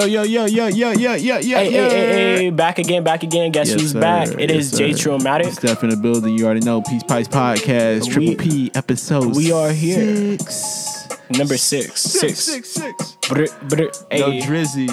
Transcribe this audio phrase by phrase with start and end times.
[0.00, 1.58] Yo, yo, yo, yo, yo, yo, yo, yo, Hey, yo.
[1.58, 3.52] hey, hey, hey, back again, back again.
[3.52, 4.00] Guess Yes, who's sir.
[4.00, 4.28] back?
[4.38, 5.10] It Yes, is J sir.
[5.10, 5.52] Trillmatic.
[5.52, 6.38] Steph in the building.
[6.38, 6.80] You already know.
[6.80, 8.06] Peace Pipes Podcast.
[8.16, 9.36] We- Triple P episode.
[9.36, 10.38] we are here.
[10.38, 11.08] Six.
[11.36, 12.00] Number six.
[12.00, 12.38] Six, Six.
[12.38, 13.16] six, six.
[13.28, 14.40] Brr, brr, Yo, hey.
[14.40, 14.88] Drizzy.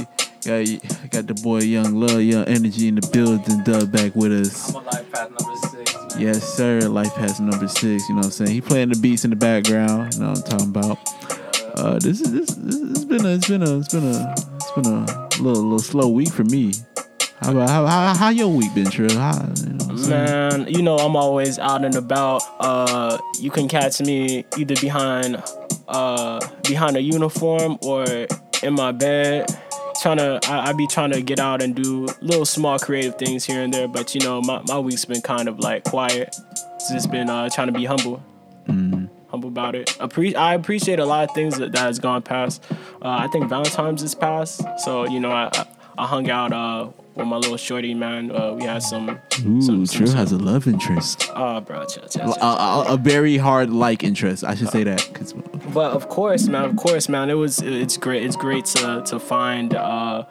[0.46, 3.64] Got, got the boy Yunglove, Young Energy in the building.
[3.64, 4.76] Dub back with us.
[4.76, 6.16] on life path number six.
[6.20, 6.82] Yes, sir.
[6.82, 8.10] Life has number six.
[8.10, 8.52] You know what I'm saying?
[8.52, 10.16] He playing the beats in the background.
[10.16, 11.00] You know what I'm talking about.
[11.78, 14.72] Uh, this is this, this it's been a it's been a it's been a it's
[14.72, 15.06] been a
[15.40, 16.74] little little slow week for me.
[17.40, 19.16] How about how how, how your week been, Trill?
[19.16, 20.10] How, you know what I'm saying?
[20.10, 22.42] Man, you know I'm always out and about.
[22.60, 25.44] Uh, you can catch me either behind,
[25.88, 28.06] uh, behind a uniform or
[28.64, 29.48] in my bed.
[30.02, 33.46] Trying to, I, I be trying to get out and do little small creative things
[33.46, 33.88] here and there.
[33.88, 36.36] But you know, my, my week's been kind of like quiet.
[36.76, 38.24] It's just been uh, trying to be humble.
[39.30, 39.88] Humble about it.
[40.00, 42.64] Appre- I appreciate a lot of things that, that has gone past.
[42.72, 45.66] Uh, I think Valentine's is past, so you know I I,
[45.98, 48.32] I hung out uh, with my little shorty man.
[48.32, 49.10] Uh, we had some.
[49.10, 51.30] Ooh, some, some, Trill some has a love interest.
[51.36, 52.44] Oh, bro, chill, chill, A, chill.
[52.44, 54.44] a, a very hard like interest.
[54.46, 55.00] I should say that.
[55.14, 55.34] 'cause-
[55.74, 58.24] But of course, man, of course, man, it was it's great.
[58.24, 60.24] It's great to to find uh,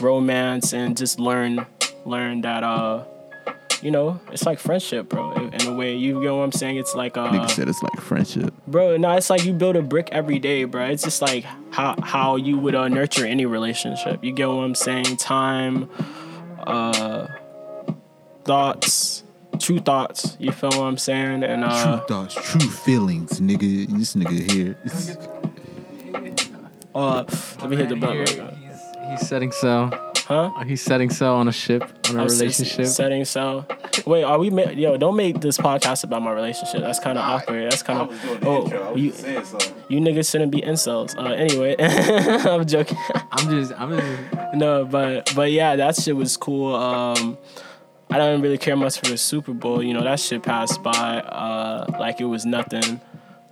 [0.00, 1.66] romance and just learn
[2.04, 3.02] learn that uh,
[3.84, 5.32] you know, it's like friendship, bro.
[5.34, 6.78] In, in a way, you know what I'm saying?
[6.78, 8.54] It's like uh, Nigga said it's like friendship.
[8.66, 10.86] bro, no, it's like you build a brick every day, bro.
[10.86, 14.24] It's just like how how you would uh, nurture any relationship.
[14.24, 15.18] You get what I'm saying?
[15.18, 15.90] Time,
[16.60, 17.26] uh,
[18.44, 19.22] thoughts,
[19.58, 20.34] true thoughts.
[20.40, 21.44] You feel what I'm saying?
[21.44, 23.86] And uh, true thoughts, true feelings, nigga.
[23.98, 24.78] This nigga here.
[26.94, 27.24] uh,
[27.60, 28.26] let me hit the button.
[28.26, 28.58] Here, real quick.
[28.60, 30.13] he's, he's setting sail.
[30.26, 30.50] Huh?
[30.64, 32.86] He's setting sail on a ship, on a I'm s- relationship.
[32.86, 33.66] setting sail.
[34.06, 34.48] Wait, are we?
[34.50, 36.80] Ma- yo, don't make this podcast about my relationship.
[36.80, 37.70] That's kind of awkward.
[37.70, 38.44] That's kind of.
[38.46, 39.12] Oh, you,
[39.90, 41.14] you niggas shouldn't be incels.
[41.18, 42.96] Uh, anyway, I'm joking.
[43.32, 44.54] I'm just, I'm just.
[44.54, 46.74] no, but but yeah, that shit was cool.
[46.74, 47.36] Um,
[48.10, 49.82] I don't really care much for the Super Bowl.
[49.82, 53.00] You know, that shit passed by uh, like it was nothing.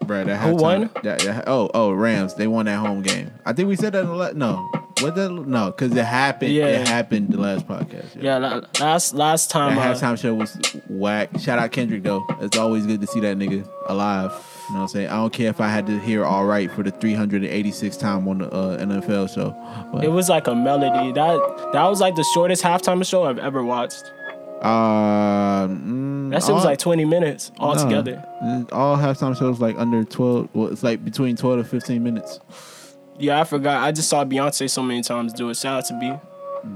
[0.02, 0.90] Bruh, that Who halftime- won?
[1.02, 2.34] That, that- oh, oh, Rams.
[2.34, 3.30] They won that home game.
[3.46, 4.00] I think we said that.
[4.02, 4.56] In the la- no,
[5.00, 5.30] what that?
[5.30, 6.52] No, because it happened.
[6.52, 6.66] Yeah.
[6.66, 8.20] It happened the last podcast.
[8.20, 9.76] Yeah, la- last last time.
[9.76, 10.56] That Uh, halftime show was
[10.88, 11.30] whack.
[11.40, 12.24] Shout out Kendrick though.
[12.40, 14.30] It's always good to see that nigga alive.
[14.68, 15.08] You know what I'm saying?
[15.08, 18.38] I don't care if I had to hear all right for the 386th time on
[18.38, 19.54] the uh, NFL show.
[19.92, 21.12] But, it was like a melody.
[21.12, 24.12] That that was like the shortest halftime show I've ever watched.
[24.62, 28.24] Uh, mm, That shit was all- like 20 minutes altogether.
[28.42, 30.48] Nah, all halftime shows like under 12.
[30.54, 32.40] Well, it's like between 12 to 15 minutes.
[33.18, 33.82] Yeah, I forgot.
[33.82, 35.56] I just saw Beyonce so many times do it.
[35.56, 36.12] Shout out to B.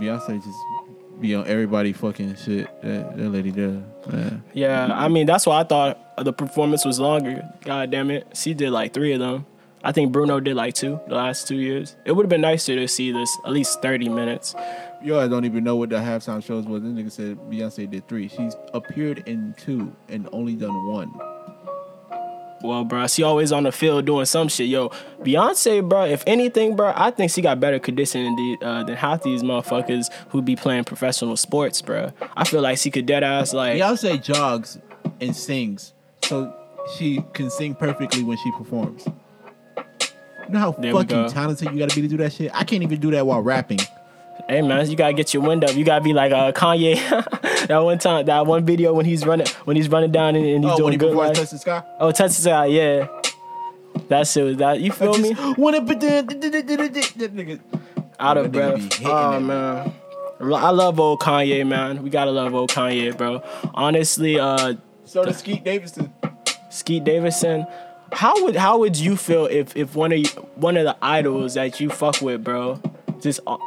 [0.04, 2.68] Beyonce just be on everybody fucking shit.
[2.82, 3.82] That, that lady there,
[4.12, 4.42] man.
[4.52, 7.42] Yeah, I mean that's why I thought the performance was longer.
[7.64, 9.46] God damn it, she did like three of them.
[9.84, 11.96] I think Bruno did like two the last two years.
[12.04, 14.54] It would have been nicer to see this at least 30 minutes.
[15.02, 16.82] Yo, I don't even know what the halftime shows was.
[16.82, 18.28] This nigga said Beyonce did three.
[18.28, 21.12] She's appeared in two and only done one.
[22.62, 24.68] Well, bro, she always on the field doing some shit.
[24.68, 24.88] Yo,
[25.20, 29.22] Beyonce, bro, if anything, bro, I think she got better conditioning than, uh, than half
[29.22, 32.12] these motherfuckers who be playing professional sports, bro.
[32.36, 33.76] I feel like she could dead ass like.
[33.76, 34.78] Beyonce jogs
[35.20, 35.92] and sings,
[36.24, 36.54] so
[36.96, 39.06] she can sing perfectly when she performs.
[40.48, 42.50] You know how There fucking talented you gotta be to do that shit?
[42.54, 43.78] I can't even do that while rapping.
[44.48, 45.74] Hey man, you gotta get your wind up.
[45.74, 46.96] You gotta be like uh, Kanye.
[47.66, 50.62] that one time, that one video when he's running, when he's running down and, and
[50.64, 51.14] he's Oh, doing when he good.
[51.16, 51.82] Like, Touch the Sky?
[51.98, 53.08] oh, touch the sky, yeah.
[54.08, 54.80] That shit was that.
[54.80, 55.34] You feel me?
[55.58, 57.60] Wanna put nigga.
[58.20, 59.02] Out of That nigga be breath.
[59.04, 59.92] Oh man.
[60.40, 62.02] I love old Kanye, man.
[62.02, 63.42] We gotta love old Kanye, bro.
[63.74, 64.74] Honestly, uh,
[65.04, 66.12] So does Skeet Davidson.
[66.70, 67.66] Skeet Davidson.
[68.16, 70.24] How would how would you feel if if one of you,
[70.54, 72.80] one of the idols that you fuck with, bro,
[73.20, 73.58] just uh,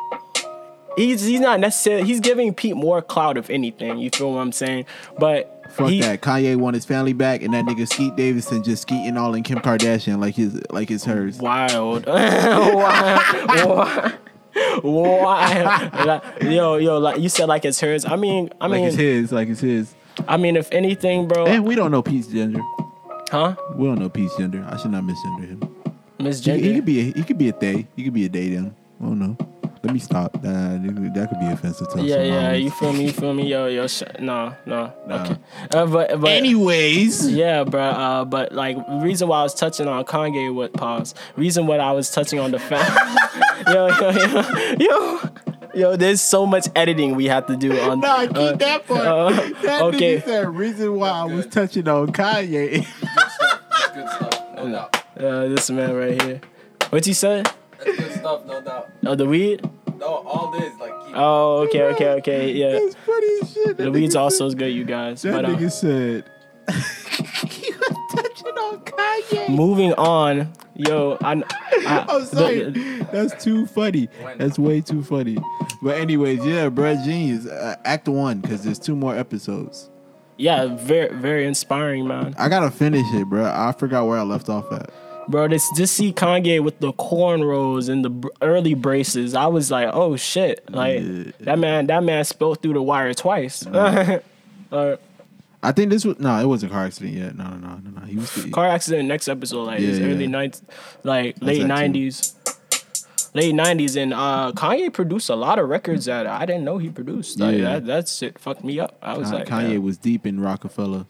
[0.97, 3.99] he's he's not necessarily he's giving Pete more clout if anything.
[3.99, 4.85] You feel what I'm saying?
[5.19, 6.21] But Fuck he, that.
[6.21, 9.59] Kanye want his family back, and that nigga Skeet Davidson just skeeting all in Kim
[9.59, 11.37] Kardashian like his like it's hers.
[11.37, 12.05] wild.
[12.07, 14.13] wild.
[14.81, 15.89] Why?
[16.05, 18.03] Like, yo, yo, like you said, like it's hers.
[18.03, 19.93] I mean, I Like mean, it's his, like it's his.
[20.27, 22.59] I mean, if anything, bro, And we don't know Pete's gender.
[23.29, 23.55] Huh?
[23.75, 24.65] We don't know Pete's gender.
[24.69, 25.75] I should not misgender him.
[26.19, 27.87] Miss He, he could be a, he could be a they.
[27.95, 28.75] He could be a they then.
[29.01, 29.37] I don't know.
[29.81, 30.35] Let me stop.
[30.35, 33.05] Uh, that could be offensive to yeah, yeah, you feel me?
[33.05, 33.47] You feel me?
[33.47, 35.23] Yo, yo, sh- no, no, Nah.
[35.23, 35.37] okay.
[35.73, 37.81] Uh, but, but Anyways, Yeah, bro.
[37.81, 41.15] Uh, but like, reason why I was touching on Kanye with pause.
[41.37, 42.91] Reason why I was touching on the fact.
[43.67, 45.19] yo, yo, yo, yo,
[45.73, 45.95] yo.
[45.95, 48.01] There's so much editing we have to do on.
[48.01, 49.07] Nah, keep uh, that part.
[49.07, 49.29] uh,
[49.63, 50.19] that okay.
[50.19, 52.85] said reason why I was touching on Kanye.
[54.63, 54.95] That's good no doubt.
[55.17, 56.41] Uh, this man right here.
[56.89, 57.49] What you said?
[57.83, 58.89] That's good stuff, no doubt.
[59.05, 59.69] Oh, the weed.
[59.99, 62.51] No, all this like keep Oh, okay, okay, okay.
[62.53, 63.77] Yeah, That's funny as shit.
[63.77, 65.21] That the weed's nigga also is good, you guys.
[65.23, 66.23] That But uh, nigga said
[67.51, 69.49] he was touching on Kanye.
[69.49, 71.43] moving on, yo, I.
[71.85, 72.69] I I'm sorry.
[72.71, 74.07] the- That's too funny.
[74.37, 75.37] That's way too funny.
[75.81, 77.45] But anyways, yeah, bro, genius.
[77.45, 79.89] Uh, act one, because there's two more episodes.
[80.39, 82.33] Yeah, very, very inspiring, man.
[82.39, 83.45] I gotta finish it, bro.
[83.45, 84.89] I forgot where I left off at.
[85.27, 89.35] Bro, this just see Kanye with the cornrows and the early braces.
[89.35, 90.67] I was like, oh shit!
[90.71, 91.23] Like Yeah.
[91.41, 93.63] that man, that man spilled through the wire twice.
[93.67, 94.19] Uh,
[95.61, 97.35] I think this was no, it wasn't a car accident yet.
[97.37, 98.05] No, no, no, no, no.
[98.07, 99.07] He was car accident.
[99.09, 100.27] Next episode, like Yeah, early yeah.
[100.31, 100.61] nineties,
[101.03, 102.33] like late nineties,
[103.33, 106.89] late nineties, and uh, Kanye produced a lot of records that I didn't know he
[106.89, 107.39] produced.
[107.39, 107.63] Like, Yeah.
[107.79, 108.97] that that shit fucked me up.
[109.01, 111.05] I was like, Kanye was deep in Rockefeller.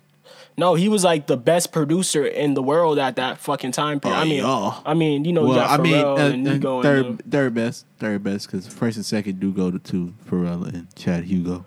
[0.58, 4.18] no, he was like the best producer in the world at that fucking time period.
[4.18, 4.80] Oh, I mean, yeah.
[4.86, 7.18] I mean, you know, you Well, got I mean, uh, and Nigo third, them.
[7.30, 11.24] third best, third best, because first and second do go to two, Pharrell and Chad
[11.26, 11.66] Hugo.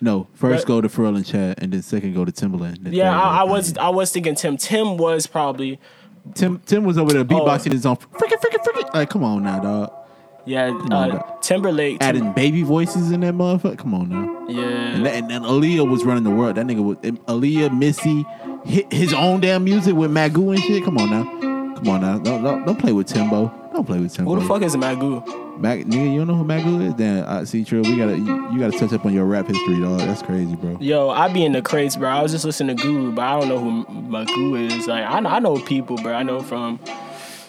[0.00, 2.82] No, first But- go to Pharrell and Chad, and then second go to Timbaland.
[2.84, 4.56] then Yeah, I, I was I was thinking Tim.
[4.56, 5.78] Tim was probably
[6.34, 7.24] Tim Tim was over there Oh.
[7.24, 8.94] beatboxing his own freaking freaking freaking.
[8.94, 9.92] Like, come on now, dog.
[10.44, 11.22] yeah on, uh.
[11.40, 11.98] Timberlake.
[12.00, 13.78] Tim- Adding baby voices in that motherfucker.
[13.78, 14.46] Come on now.
[14.48, 16.56] yeah, And, that, and then Aaliyah was running the world.
[16.56, 18.24] That nigga was Aaliyah, Missy,
[18.64, 20.84] hit his own damn music with Magoo and shit.
[20.84, 21.24] Come on now.
[21.76, 22.18] Come on now.
[22.18, 23.52] Don't, don't, don't play with Timbo.
[23.72, 24.34] Don't play with Timbo.
[24.34, 25.58] who the fuck is Magoo?
[25.58, 26.94] Mag, nigga, you don't know who Magoo is?
[26.94, 27.82] Then I see, Trill.
[27.82, 30.00] We gotta, you, you gotta touch up on your rap history, dog.
[30.00, 30.76] That's crazy, bro.
[30.80, 32.08] Yo, I be in the crates, bro.
[32.08, 34.86] I was just listening to Guru, but I don't know who Magoo is.
[34.86, 36.12] Like, I know, I know people, bro.
[36.12, 36.78] I know from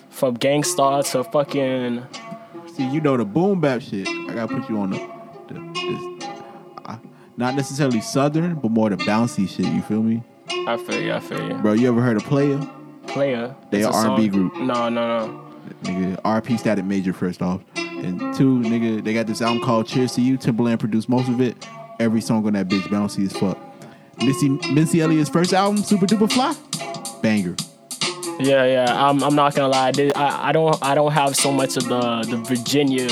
[0.10, 2.06] from Gang Starr to fucking
[2.75, 4.08] See, you know the boom bap shit.
[4.08, 4.98] I gotta put you on the,
[5.48, 7.00] the this,
[7.38, 9.66] not necessarily southern, but more the bouncy shit.
[9.66, 10.24] You feel me,
[10.68, 11.56] I feel you, I feel you.
[11.56, 11.74] bro?
[11.74, 12.60] You ever heard of Playa?
[13.08, 13.56] Playa.
[13.70, 14.56] They It's a a R&B group.
[14.56, 15.44] No, no, no.
[15.83, 20.13] Nigga, RP Static Major first off, and two, nigga, they got this album called Cheers
[20.15, 20.38] to You.
[20.38, 21.68] Timbaland produced most of it.
[22.00, 23.57] Every song on that bitch bouncy as fuck.
[24.18, 27.56] Missy Missy Elliott's first album, Supa Dupa Fly, banger.
[28.39, 29.07] Yeah, yeah.
[29.10, 29.92] I'm, I'm not gonna lie.
[29.95, 33.07] I, I, I don't, I don't have so much of the the Virginia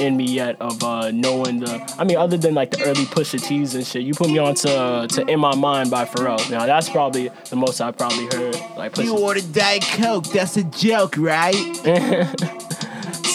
[0.00, 1.94] in me yet of uh, knowing the.
[1.98, 4.02] I mean, other than like the early Pusha T's and shit.
[4.02, 6.50] You put me on to to In My Mind by Pharrell.
[6.50, 8.54] Now that's probably the most I've probably heard.
[8.76, 9.12] Like Pusha.
[9.12, 11.54] ordered Diet Coke, that's a joke, right?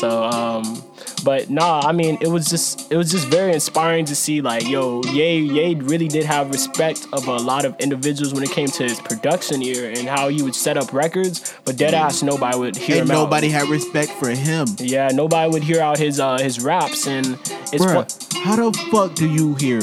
[0.01, 0.83] So, um,
[1.23, 4.67] but nah, I mean, it was just it was just very inspiring to see like,
[4.67, 8.67] yo, Ye Ye really did have respect of a lot of individuals when it came
[8.67, 12.57] to his production ear and how he would set up records, but dead ass nobody
[12.57, 13.23] would hear And him out.
[13.23, 14.67] nobody had respect for him.
[14.79, 17.37] Yeah, nobody would hear out his uh his raps and
[17.73, 19.81] it's Bruh, what how the fuck do you hear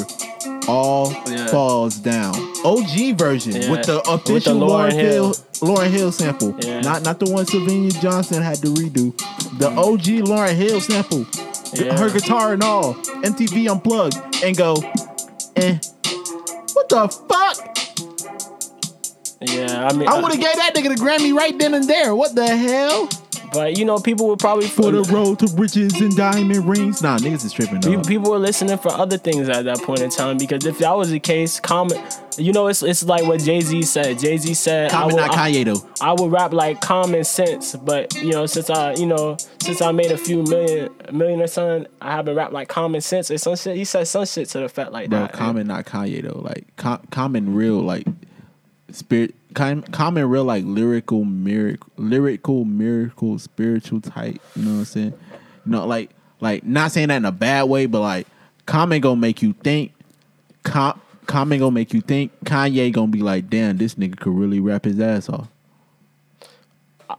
[0.67, 1.47] all Yeah.
[1.49, 2.35] falls down?
[2.65, 3.71] OG version Yeah.
[3.71, 5.25] with the With the official Lauryn Hill.
[5.25, 5.35] Hill.
[5.61, 6.81] Lauryn Hill sample, Yeah.
[6.83, 9.13] not not the one Syleena Johnson had to redo.
[9.59, 11.27] The OG Lauryn Hill sample,
[11.75, 11.99] Yeah.
[11.99, 14.77] her guitar and all, MTV unplugged, and go,
[15.57, 15.79] eh,
[16.73, 17.77] what the fuck?
[19.41, 22.15] yeah, I mean I would have gave that nigga the Grammy right then and there.
[22.15, 23.09] What the hell?
[23.53, 27.03] But you know people would probably For the road to riches and diamond rings.
[27.03, 27.81] Nah, niggas is tripping.
[27.81, 28.07] Dog.
[28.07, 31.11] People were listening for other things at that point in time because if that was
[31.11, 32.03] the case, common,
[32.37, 34.19] you know, it's it's like what Jay Z said.
[34.19, 35.89] Jay Z said, I Common, will, not Kanye though.
[36.01, 39.93] I would rap like common sense, but you know, since I, you know, since I
[39.93, 43.57] made a few million, million or something, I haven't rapped like common sense or some
[43.57, 43.77] shit.
[43.77, 45.33] He said some shit to the effect like Bro, that.
[45.33, 46.41] common, not Kanye though.
[46.41, 48.07] Like com- common, real like
[48.93, 49.35] spirit.
[49.59, 54.41] Com- common, real like lyrical miracle, lyrical miracle, spiritual type.
[54.55, 55.15] You know what I'm saying?
[55.67, 56.11] You know, like
[56.41, 58.27] like not saying that in a bad way, but like
[58.67, 59.93] common gonna make you think.
[60.63, 62.31] Com- common gonna make you think.
[62.45, 65.49] Kanye gonna be like, damn, this nigga could really rap his ass off.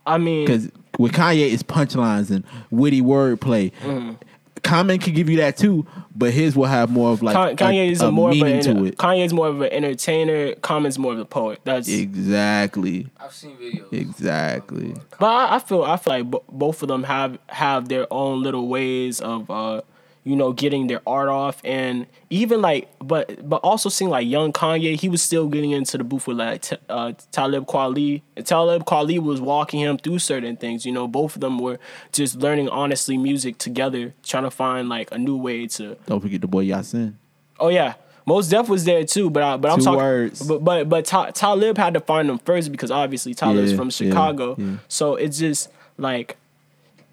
[0.05, 3.73] I mean, Because with Kanye, it's punchlines and witty wordplay.
[3.81, 4.17] Mm.
[4.63, 5.85] Common can give you that too,
[6.15, 8.35] but his will have more of like Kan- Kanye a, is a a more of
[8.35, 8.97] meaning an, to it.
[8.97, 10.53] Kanye's more of an entertainer.
[10.55, 11.59] Common's more of a poet.
[11.63, 13.91] That's Exactly, I've seen videos.
[13.91, 14.95] exactly.
[15.19, 18.41] But I, I feel I feel like b- both of them have have their own
[18.43, 19.81] little ways of uh
[20.25, 24.51] you know getting their art off and even like but but also seeing like young
[24.51, 28.45] Kanye he was still getting into the booth with like t- uh, Talib Kweli and
[28.45, 31.79] Talib Kweli was walking him through certain things you know both of them were
[32.11, 36.41] just learning honestly music together trying to find like a new way to Don't forget
[36.41, 37.13] the boy Yasin.
[37.59, 37.95] Oh yeah,
[38.25, 39.97] Mos Def was there too, but I, but I'm talking.
[39.99, 40.41] words.
[40.47, 43.87] But but but Ta- Talib had to find them first because obviously Talib's Yeah, from
[43.87, 44.77] yeah, Chicago, yeah.
[44.87, 46.37] so it's just like,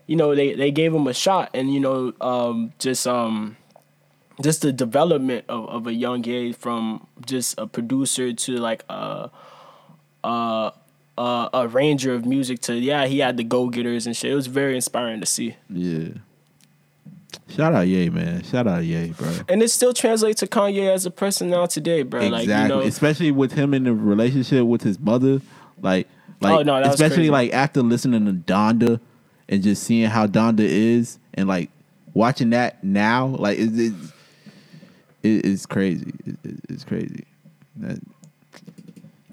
[0.06, 3.56] you know, they they gave him a shot, and you know, um, just um,
[4.40, 9.30] just the development of, of a young age from just a producer to like a
[10.22, 10.72] a
[11.18, 14.30] a, a ranger of music to yeah, he had the go getters and shit.
[14.30, 15.56] It was very inspiring to see.
[15.70, 16.08] Yeah.
[17.48, 18.42] Shout out Ye, man.
[18.42, 19.30] Shout out Ye, bro.
[19.48, 22.20] And it still translates to Kanye as a person now today, bro.
[22.20, 22.46] Exactly.
[22.46, 25.40] Like you know, Especially with him in the relationship with his mother.
[25.80, 26.08] Like
[26.40, 29.00] like Oh, no, especially like after listening to Donda
[29.48, 31.70] and just seeing how Donda is and like
[32.14, 33.94] watching that now, like it, it,
[35.22, 36.12] it it's crazy.
[36.26, 37.24] It, it- it's crazy.
[37.76, 38.00] That-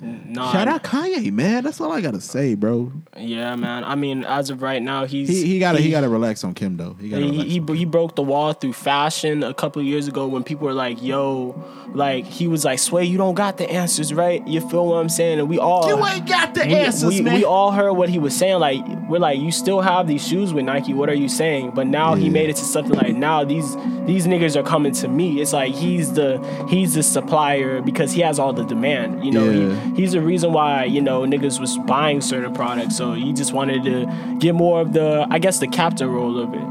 [0.01, 1.63] nah, shout out Kanye, man.
[1.63, 2.91] That's all I gotta say, bro.
[3.17, 3.83] Yeah, man.
[3.83, 6.77] I mean, as of right now, he's He he gotta he, gotta relax on Kim
[6.77, 6.95] though.
[6.99, 10.27] He gotta He, he, he broke the wall through fashion a couple of years ago
[10.27, 11.55] when people were like, "Yo,"
[11.93, 15.09] like he was like, "Sway, you don't got the answers, right?" You feel what I'm
[15.09, 15.39] saying?
[15.39, 17.35] And we all you ain't got the we, answers, we, man.
[17.35, 18.59] we all heard what he was saying.
[18.59, 20.93] Like we're like, you still have these shoes with Nike.
[20.93, 21.71] What are you saying?
[21.75, 25.07] But now he made it to something like now these these niggas are coming to
[25.07, 25.39] me.
[25.39, 29.23] It's like he's the he's the supplier because he has all the demand.
[29.23, 29.92] You know, Yeah.
[29.95, 32.97] He, he's the reason why you know niggas was buying certain products.
[32.97, 36.53] So he just wanted to get more of the I guess the captain role of
[36.53, 36.61] it.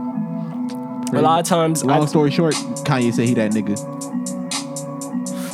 [1.15, 2.55] A lot of times, Long I, story short,
[2.87, 3.77] Kanye said he that nigga.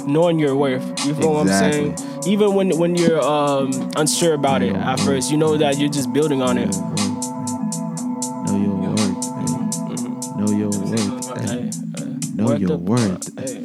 [0.06, 0.82] knowing your worth.
[1.04, 1.96] You feel what I'm saying?
[2.26, 6.12] Even when when you're um, unsure about it at first, you know that you're just
[6.12, 6.70] building on it.
[8.46, 10.36] Know your worth.
[10.36, 11.50] Know your worth.
[11.50, 11.70] Hey,
[12.34, 13.57] Know your worth.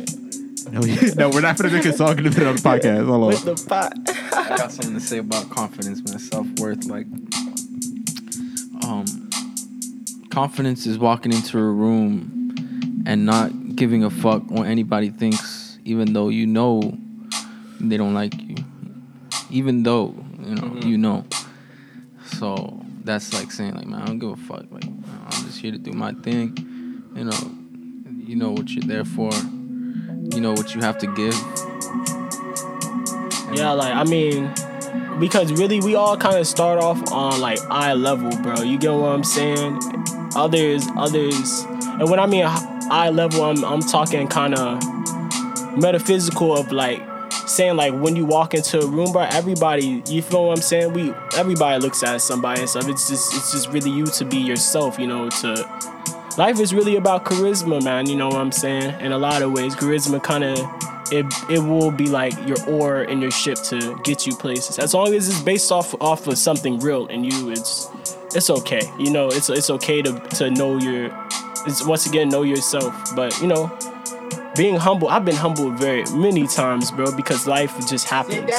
[0.74, 2.68] Hey, No, you- no, we're not gonna make a song in the middle of the
[2.70, 3.06] podcast.
[3.06, 3.56] Hold with on.
[3.56, 3.94] the pot.
[4.34, 6.20] I got something to say about confidence, man.
[6.20, 7.06] Self worth, like,
[8.86, 9.30] um,
[10.30, 16.14] confidence is walking into a room and not giving a fuck what anybody thinks, even
[16.14, 16.98] though you know
[17.80, 18.56] they don't like you,
[19.50, 21.26] even though you know you know.
[22.26, 24.66] So that's like saying, like, man, I don't give a fuck.
[24.72, 26.56] Like, I'm just here to do my thing.
[27.16, 27.52] You know,
[28.26, 29.30] you know what you're there for.
[30.32, 31.34] You know what you have to give.
[33.56, 34.52] Yeah, like I mean,
[35.20, 38.62] because really we all kind of start off on like eye level, bro.
[38.62, 39.80] You get what I'm saying?
[40.36, 41.66] Others, others,
[42.00, 44.82] and when I mean eye level, I'm I'm talking kind of
[45.78, 47.02] metaphysical of like
[47.48, 49.24] saying like when you walk into a room, bro.
[49.24, 50.94] Everybody, you feel what I'm saying?
[50.94, 52.88] We everybody looks at somebody and stuff.
[52.88, 55.30] It's just it's just really you to be yourself, you know.
[55.30, 55.93] To
[56.38, 58.08] life is really about charisma, man.
[58.08, 59.00] You know what I'm saying?
[59.02, 60.60] In a lot of ways, charisma kind of
[61.12, 64.80] it it will be like your oar in your ship to get you places.
[64.80, 67.90] As long as it's based off off of something real in you, it's
[68.36, 68.82] it's okay.
[68.98, 71.12] You know, it's it's okay to to know your
[71.68, 73.16] it's once again know yourself.
[73.16, 73.76] But you know,
[74.56, 78.50] being humble, I've been humbled very many times, bro, because life just happens.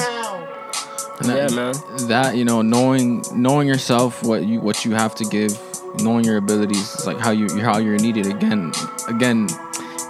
[1.19, 2.07] And Yeah, that, man.
[2.07, 5.59] That you know, knowing knowing yourself, what you what you have to give,
[6.01, 8.25] knowing your abilities, like how you how you're needed.
[8.27, 8.71] Again,
[9.07, 9.47] again,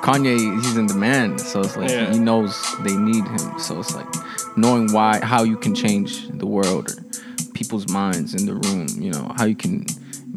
[0.02, 2.12] Kanye, he's in demand, so it's like Yeah.
[2.12, 3.60] he knows they need him.
[3.60, 4.08] So it's like
[4.58, 6.96] knowing why how you can change the world or
[7.54, 8.88] people's minds in the room.
[9.00, 9.86] You know how you can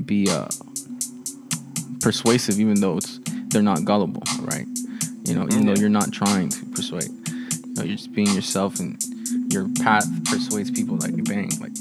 [0.04, 0.48] be uh,
[2.00, 4.66] persuasive, even though it's they're not gullible, right?
[5.24, 7.10] You know, even though you're not trying to persuade.
[7.28, 9.00] You know, you're just being yourself and
[9.52, 11.50] your path persuades people like bang.
[11.60, 11.72] Like,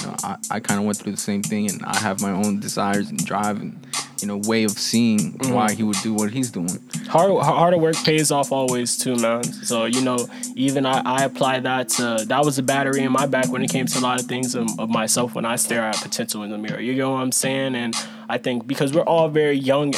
[0.00, 2.30] you know, I, I kind of went through the same thing and I have my
[2.30, 3.86] own desires and drive and,
[4.20, 5.52] you know, way of seeing mm-hmm.
[5.52, 6.78] why he would do what he's doing.
[7.08, 9.44] hard harder work pays off always too, man.
[9.44, 13.26] So you know, even I, I apply that to that was a battery in my
[13.26, 15.82] back when it came to a lot of things of, of myself when I stare
[15.82, 16.80] at potential in the mirror.
[16.80, 17.74] You know what I'm saying?
[17.74, 17.94] And
[18.28, 19.94] I think because we're all very young.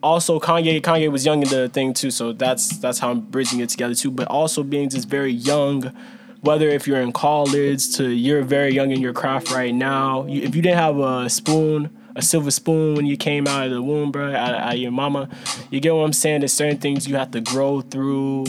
[0.00, 3.58] Also, Kanye Kanye was young in the thing too, so that's that's how I'm bridging
[3.58, 4.12] it together too.
[4.12, 5.92] But also being just very young,
[6.40, 10.24] whether if you're in college to you're very young in your craft right now.
[10.26, 13.72] You, if you didn't have a spoon, a silver spoon when you came out of
[13.72, 15.28] the womb, bro, out, out of your mama,
[15.70, 16.40] you get what I'm saying.
[16.40, 18.44] There's certain things you have to grow through,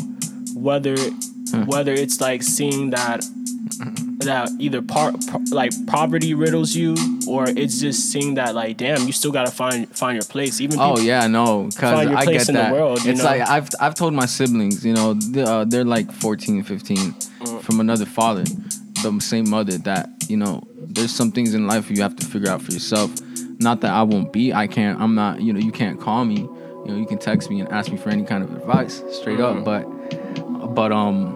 [0.55, 0.95] whether
[1.65, 3.25] whether it's like seeing that
[4.19, 5.15] that either part
[5.51, 6.95] like poverty riddles you,
[7.27, 10.59] or it's just seeing that like, damn, you still gotta find find your place.
[10.61, 12.73] Even Oh yeah, no, because I get in the that.
[12.73, 13.23] world, it's know?
[13.25, 16.97] like I've I've told my siblings, you know, th- uh, they're like 14, 15,
[17.38, 17.38] Mm.
[17.69, 18.43] From another father,
[19.03, 19.77] the same mother.
[19.77, 23.11] That you know, there's some things in life you have to figure out for yourself.
[23.59, 24.53] Not that I won't be.
[24.53, 24.99] I can't.
[24.99, 25.41] I'm not.
[25.41, 26.37] You know, you can't call me.
[26.39, 29.39] You know, you can text me and ask me for any kind of advice, straight
[29.39, 29.59] Mm-hmm.
[29.59, 29.65] up.
[29.65, 31.35] But, but um,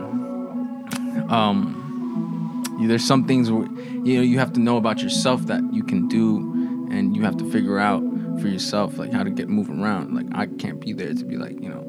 [1.30, 3.66] um, you- there's some things where
[4.04, 6.38] you know you have to know about yourself that you can do
[6.92, 8.02] and you have to figure out
[8.42, 11.38] for yourself like how to get moving around like i can't be there to be
[11.38, 11.84] like you know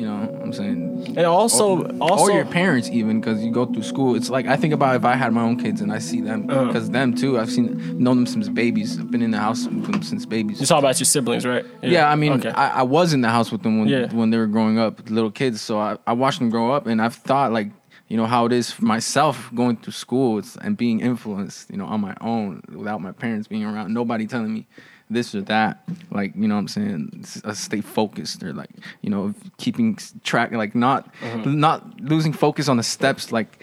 [0.00, 3.50] you know what i'm saying and also or, also or your parents even because you
[3.60, 5.90] go through school it's like i think about if i had my own kids and
[5.92, 6.64] i see them Uh-huh.
[6.66, 7.66] because them too i've seen
[8.04, 10.78] known them since babies i've been in the house with them since babies you talk
[10.78, 11.64] about your siblings, right?
[11.82, 12.50] yeah, I mean, okay.
[12.50, 14.12] I, I was in the house with them when Yeah.
[14.20, 15.60] when they were growing up, little kids.
[15.60, 17.68] So I, I watched them grow up, and I've thought like,
[18.08, 21.86] you know, how it is for myself going through school and being influenced, you know,
[21.94, 24.66] on my own without my parents being around, nobody telling me
[25.10, 25.88] this or that.
[26.10, 28.70] Like, you know, what I'm saying, uh, stay focused or like,
[29.02, 31.12] you know, keeping track, like not
[31.44, 33.62] not losing focus on the steps, like.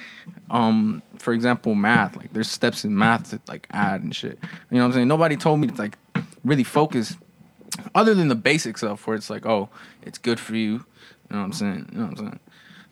[0.49, 2.15] Um, for example, math.
[2.15, 4.39] Like, there's steps in math to like add and shit.
[4.71, 5.07] You know what I'm saying?
[5.09, 5.97] Nobody told me to like
[6.45, 7.17] really focus
[7.93, 9.69] other than the basic stuff where it's like, oh,
[10.03, 10.71] it's good for you.
[10.71, 10.79] You
[11.31, 11.89] know what I'm saying?
[11.91, 12.39] You know what I'm saying?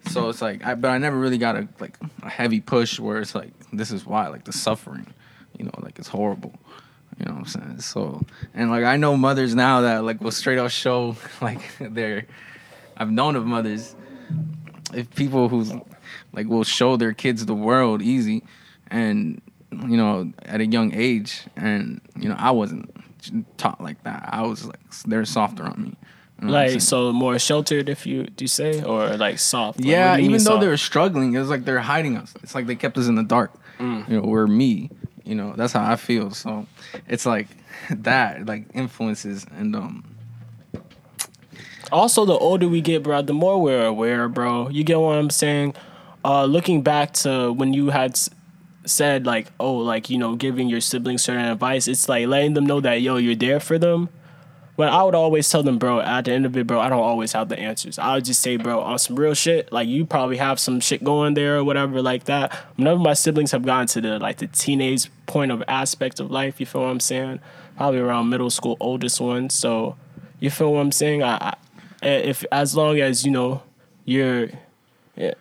[0.07, 3.19] So it's like, I, but I never really got a like a heavy push where
[3.19, 5.07] it's like, this is why, like the suffering,
[5.57, 6.53] you know, like it's horrible.
[7.19, 7.79] You know what I'm saying?
[7.79, 8.21] So,
[8.53, 12.27] and like I know mothers now that like will straight up show like their,
[12.97, 13.95] I've known of mothers,
[14.93, 15.85] if people who
[16.33, 18.43] like will show their kids the world easy,
[18.87, 19.41] and
[19.71, 22.91] you know at a young age, and you know I wasn't
[23.57, 24.29] taught like that.
[24.31, 25.97] I was like they're softer on me.
[26.41, 29.79] You know like so more sheltered, if you do you say, or like soft?
[29.79, 30.61] Like, yeah, even though soft?
[30.61, 32.33] they were struggling, it was like they're hiding us.
[32.43, 33.53] It's like they kept us in the dark.
[33.79, 34.09] Mm.
[34.09, 34.89] You know, we're me.
[35.25, 36.31] You know, that's how I feel.
[36.31, 36.67] So
[37.07, 37.47] it's like
[37.89, 40.15] that, like influences and um.
[41.91, 44.69] Also, the older we get, bro, the more we're aware, bro.
[44.69, 45.75] You get what I'm saying?
[46.23, 48.17] Uh, looking back to when you had
[48.85, 52.65] said like, oh, like you know, giving your siblings certain advice, it's like letting them
[52.65, 54.09] know that yo, you're there for them.
[54.77, 56.99] But I would always tell them, bro, at the end of it, bro, I don't
[56.99, 57.97] always have the answers.
[57.97, 61.03] I would just say, bro, on some real shit, like you probably have some shit
[61.03, 62.57] going there or whatever like that.
[62.77, 66.29] None of my siblings have gotten to the like the teenage point of aspect of
[66.29, 66.59] life.
[66.59, 67.39] You feel what I'm saying?
[67.77, 69.49] Probably around middle school, oldest one.
[69.49, 69.95] So
[70.39, 71.23] you feel what I'm saying?
[71.23, 71.55] I, I
[72.01, 73.63] if as long as you know
[74.03, 74.49] you're
[75.15, 75.33] yeah,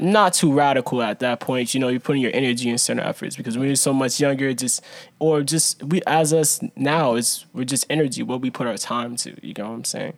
[0.00, 1.74] not too radical at that point.
[1.74, 4.52] You know, you're putting your energy in center efforts because when you're so much younger,
[4.52, 4.82] just
[5.18, 8.22] or just we as us now, is we're just energy.
[8.22, 9.34] What we put our time to.
[9.46, 10.14] You know what I'm saying?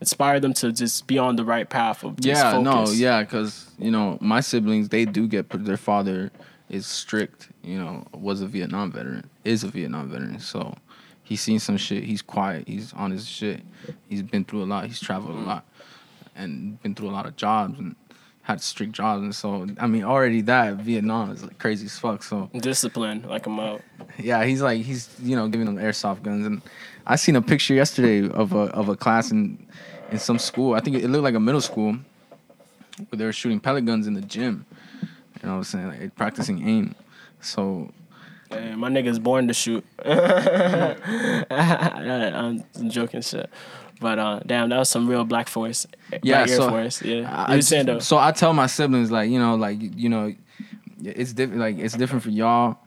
[0.00, 3.70] Inspire them to just be on the right path of just Yeah, no, yeah, because
[3.78, 6.30] you know my siblings they do get put their father
[6.68, 7.48] is strict.
[7.62, 10.74] You know, was a Vietnam veteran, is a Vietnam veteran, so
[11.22, 12.04] he's seen some shit.
[12.04, 12.66] He's quiet.
[12.66, 13.60] He's on his shit.
[14.08, 14.86] He's been through a lot.
[14.86, 15.46] He's traveled a mm.
[15.46, 15.66] lot,
[16.34, 17.94] and been through a lot of jobs and
[18.42, 19.22] had strict jobs.
[19.22, 22.22] And so I mean, already that Vietnam is like crazy as fuck.
[22.22, 23.82] So Discipline, like I'm out.
[24.18, 26.62] yeah, he's like he's you know giving them airsoft guns, and
[27.06, 29.66] I seen a picture yesterday of a of a class in
[30.10, 30.74] in some school.
[30.74, 31.96] I think it looked like a middle school
[33.08, 34.66] where they were shooting pellet guns in the gym.
[35.00, 35.86] You know what I'm saying?
[35.88, 36.94] Like practicing aim.
[37.40, 37.90] So
[38.52, 39.84] Hey, my nigga's born to shoot.
[40.04, 40.96] I'm
[42.88, 43.48] joking shit.
[44.00, 45.86] But uh, damn, that was some real Black Force.
[46.22, 47.02] yeah, Black so Force.
[47.02, 47.98] Yeah, I, saying though.
[48.00, 50.34] so I tell my siblings like you know like you know
[51.02, 52.78] it's different like it's different for y'all.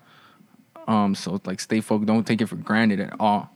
[0.87, 2.07] Um, so like stay focused.
[2.07, 3.49] Don't take it for granted at all.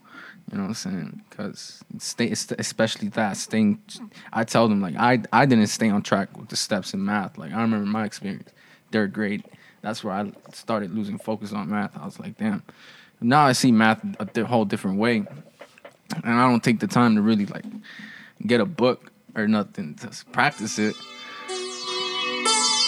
[0.52, 1.22] You know what I'm saying?
[1.30, 3.82] Because stay, especially that staying.
[4.34, 7.38] I tell them like I I didn't stay on track with the steps in math.
[7.38, 8.50] Like I remember my experience,
[8.92, 9.44] third grade.
[9.82, 11.98] That's where I started losing focus on math.
[11.98, 12.64] I was like, damn.
[13.22, 17.16] Now I see math a di- whole different way, and I don't take the time
[17.16, 17.66] to really like
[18.46, 20.96] get a book or nothing to practice it.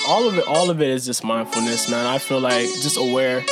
[0.07, 2.05] all of it, all of it is just mindfulness, man.
[2.05, 3.43] I feel like just aware,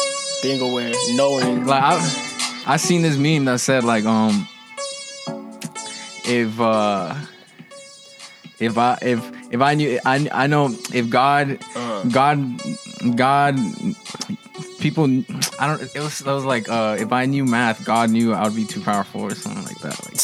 [0.42, 1.66] being aware, knowing.
[1.66, 4.48] Like I, I seen this meme that said like um,
[6.26, 7.14] if uh,
[8.60, 11.89] if I if if I knew I I know if God Uh.
[12.06, 12.62] God
[13.16, 13.58] God
[14.80, 15.06] people
[15.60, 18.44] I don't it was it was like uh if I knew math God knew I
[18.46, 20.20] would be too powerful or something like that like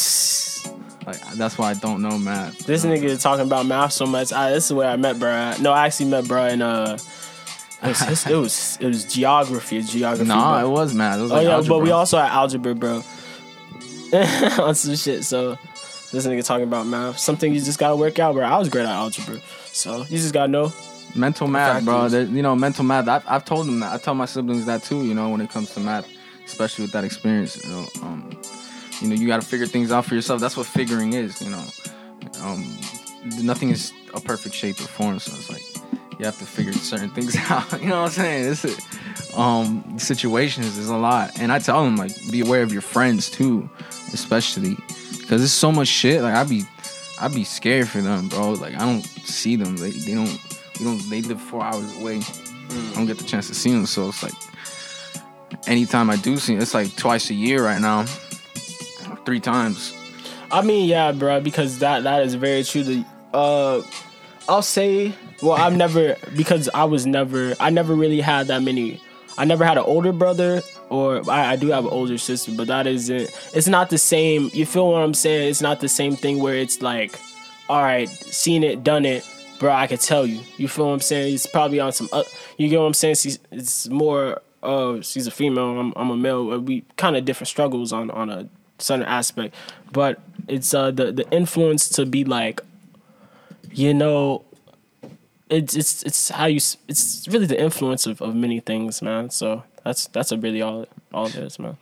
[1.07, 2.65] like that's why I don't know math.
[2.65, 4.33] This nigga is talking about math so much.
[4.33, 5.53] I, this is where I met bro.
[5.61, 6.97] No, I actually met bro in uh,
[7.83, 9.81] it was, his- it was it was geography.
[9.83, 10.27] Geography.
[10.27, 10.67] Nah, bro.
[10.67, 11.19] it was math.
[11.19, 13.03] It was Oh like yeah, but we also had algebra, bro.
[14.59, 15.23] On some shit.
[15.25, 15.57] So
[16.11, 17.19] this nigga talking about math.
[17.19, 18.43] Something you just gotta work out, bro.
[18.43, 19.39] I was great at algebra,
[19.71, 20.73] so you just gotta know.
[21.15, 22.10] Mental math, bro.
[22.10, 23.08] There- You know, mental math.
[23.08, 23.93] I've, I've told them that.
[23.93, 25.06] I tell my siblings that too.
[25.06, 26.08] You know, when it comes to math,
[26.45, 27.63] especially with that experience.
[27.63, 28.38] You know, um,
[29.01, 30.41] you know, you got to figure things out for yourself.
[30.41, 31.41] That's what figuring is.
[31.41, 31.63] You know,
[32.41, 32.78] um,
[33.41, 35.19] nothing is a perfect shape or form.
[35.19, 35.63] So it's like
[36.19, 37.82] you have to figure certain things out.
[37.82, 38.43] you know what I'm saying?
[38.43, 38.80] This is,
[39.38, 43.30] um, situations is a lot, and I tell them like be aware of your friends
[43.30, 43.69] too,
[44.13, 44.78] especially
[45.19, 46.21] because it's so much shit.
[46.21, 46.63] Like I be,
[47.21, 48.51] I be scared for them, bro.
[48.51, 49.78] Like I don't see them.
[49.78, 50.39] They, they don't.
[50.79, 51.09] We don't.
[51.09, 52.21] They live four hours away.
[52.69, 54.33] I don't get the chance to see them, so it's like
[55.67, 58.03] anytime I do see, it's like twice a year right now,
[59.25, 59.93] three times.
[60.51, 62.83] I mean, yeah, bro, because that that is very true.
[62.83, 63.81] The uh,
[64.47, 69.01] I'll say, well, I've never because I was never, I never really had that many.
[69.38, 72.67] I never had an older brother, or I, I do have an older sister, but
[72.67, 73.29] that isn't.
[73.53, 74.49] It's not the same.
[74.53, 75.49] You feel what I'm saying?
[75.49, 77.19] It's not the same thing where it's like,
[77.67, 79.27] all right, seen it, done it,
[79.60, 79.72] bro.
[79.72, 80.41] I could tell you.
[80.58, 81.32] You feel what I'm saying?
[81.32, 82.10] He's probably on some.
[82.12, 82.24] Uh,
[82.58, 83.15] you get what I'm saying?
[83.15, 84.41] She's, it's more.
[84.63, 85.80] Uh, she's a female.
[85.80, 86.60] I'm, I'm a male.
[86.60, 89.56] We kind of different struggles on on a certain aspect,
[89.91, 92.62] but it's uh the the influence to be like,
[93.72, 94.44] you know,
[95.50, 99.30] it's it's it's how you it's really the influence of, of many things, man.
[99.30, 101.78] So that's that's a really all all it is, man.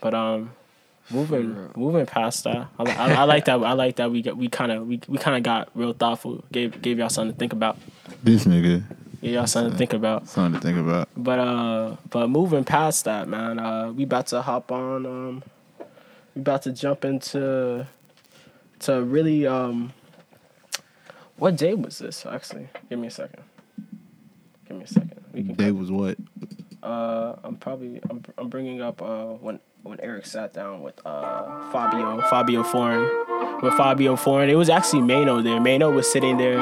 [0.00, 0.52] But um,
[1.10, 4.48] moving moving past that, I, I, I like that I like that we got we
[4.48, 6.44] kind of we, we kind of got real thoughtful.
[6.52, 7.78] Gave gave y'all something to think about.
[8.22, 8.82] This nigga,
[9.20, 10.28] Yeah, y'all something to think about.
[10.28, 11.08] something to think about.
[11.16, 15.06] But uh, but moving past that, man, uh, we about to hop on.
[15.06, 15.42] Um,
[16.34, 17.86] we about to jump into
[18.80, 19.92] to really um.
[21.36, 22.26] What day was this?
[22.26, 23.44] Actually, give me a second.
[24.66, 25.24] Give me a second.
[25.32, 25.54] We can.
[25.54, 26.16] Day was what?
[26.82, 31.44] Uh, I'm probably I'm, I'm bringing up uh when when Eric sat down with uh
[31.72, 33.02] Fivio Fivio Foreign
[33.62, 34.50] with Fivio Foreign.
[34.50, 35.60] It was actually Maino there.
[35.60, 36.60] Maino was sitting there.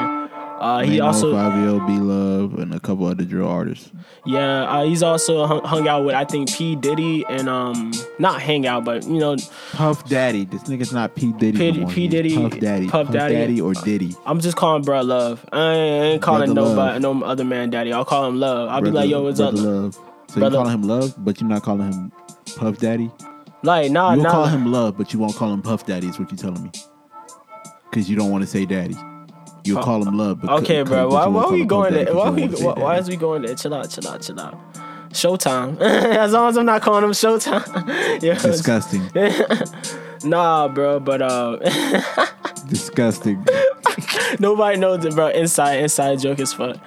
[0.59, 3.91] Uh, he Maino, also Fivio, B Love, and a couple other drill artists.
[4.25, 8.41] Yeah, uh, he's also hung, hung out with I think P Diddy and um not
[8.41, 9.35] hang out, but you know
[9.73, 10.45] Puff Daddy.
[10.45, 11.57] This nigga's not P Diddy.
[11.73, 11.85] P-.
[11.93, 12.35] P Diddy.
[12.35, 12.87] Puff Daddy.
[12.87, 13.61] Puff Daddy.
[13.61, 14.15] or Diddy.
[14.25, 15.45] I'm just calling bro Love.
[15.51, 17.17] I ain't, calling Brother nobody Love.
[17.19, 17.93] no other man daddy.
[17.93, 18.69] I'll call him Love.
[18.69, 19.53] I'll be like, yo, what's up?
[19.53, 19.93] Love.
[20.29, 22.11] So Brother- you call him Love, but you're not calling him
[22.55, 23.11] Puff Daddy.
[23.63, 24.31] Like nah You'll nah.
[24.31, 26.07] call him Love, but you won't call him Puff Daddy.
[26.07, 26.71] Is what you're telling me?
[27.89, 28.95] Because you don't want to say Daddy.
[29.63, 30.41] You'll Uh, call him Love.
[30.41, 31.09] But Okay, but bro.
[31.09, 32.13] Why, why are we going there?
[32.13, 33.55] Why, we, don't wanna say why, why is we going there?
[33.55, 34.57] Chill out, chill out, chill out.
[35.09, 35.79] Showtime.
[35.81, 38.21] as long as I'm not calling him Showtime.
[38.23, 38.33] yeah.
[38.35, 39.09] Disgusting.
[40.23, 40.99] Nah, bro.
[40.99, 41.57] But uh,
[42.67, 43.45] Disgusting.
[44.39, 45.27] nobody knows it, bro.
[45.27, 46.81] Inside, inside joke is fun.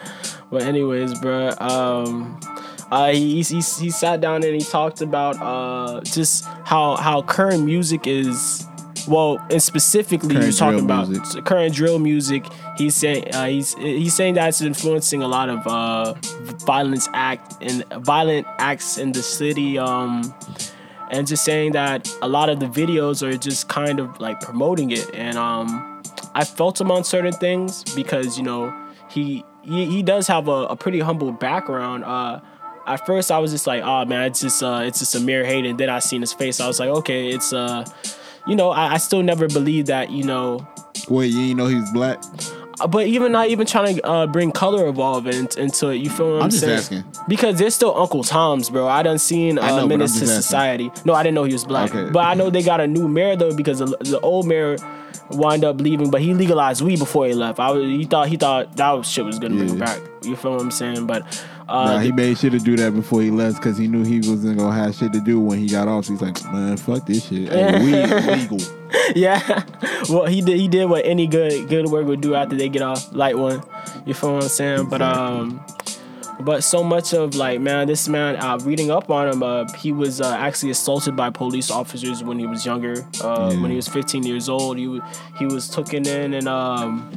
[0.50, 1.50] But anyways, bro.
[1.58, 2.40] Um,
[2.90, 7.64] uh, he, he he sat down and he talked about uh just how how current
[7.64, 8.66] music is.
[9.08, 11.44] Well, and specifically, he Current was talking about music.
[11.46, 12.44] current drill music.
[12.76, 16.14] He's saying uh, he's he's saying that it's influencing a lot of uh,
[16.66, 19.78] violence act and violent acts in the city.
[19.78, 20.34] Um,
[21.10, 24.90] and just saying that a lot of the videos are just kind of like promoting
[24.92, 25.10] it.
[25.14, 26.02] And um,
[26.34, 28.70] I felt him on certain things because you know
[29.08, 32.04] he he, he does have a, a pretty humble background.
[32.04, 32.40] Uh,
[32.94, 35.44] at first, I was just like, oh man, it's just uh, it's just a mere
[35.44, 35.64] hate.
[35.66, 36.60] And then I seen his face.
[36.60, 37.84] I was like, okay, it's uh,
[38.46, 40.66] you know, I, I still never believed that you know
[41.08, 42.22] Wait, you ain't know he was black?
[42.80, 45.96] uh, but even not even trying to uh, bring color evolve in, into it.
[45.96, 46.78] You feel what I'm, I'm just saying?
[46.78, 47.04] asking.
[47.28, 48.88] Because there's still Uncle Tom's, bro.
[48.88, 50.42] I done seen uh, I know, but Menace to asking.
[50.42, 50.92] Society.
[51.04, 51.94] No, I didn't know he was black.
[51.94, 52.10] Okay.
[52.10, 54.76] But I know they got a new mayor though because the, the old mayor
[55.30, 57.60] wind up leaving, but he legalized weed before he left.
[57.60, 60.00] I was, he thought he thought that was, shit was gonna bring him back.
[60.22, 61.06] You feel what I'm saying?
[61.06, 64.04] But uh, Nah, he made sure to do that before he left because he knew
[64.04, 66.04] he wasn't gonna have shit to do when he got off.
[66.06, 67.48] So he's like, man, fuck this shit.
[67.50, 68.58] Hey, weed legal.
[69.14, 69.64] yeah.
[70.08, 70.58] well, he did.
[70.58, 73.62] He did what any good good work would do after they get off light one.
[74.04, 74.88] You feel what I'm saying?
[74.88, 75.64] But um,
[76.40, 79.42] but so much of like man, this man uh, reading up on him.
[79.42, 83.06] Uh, he was uh, actually assaulted by police officers when he was younger.
[83.22, 83.60] Uh, Yeah.
[83.60, 85.06] when he was 15 years old, he wa-
[85.38, 87.10] he was taken in and um.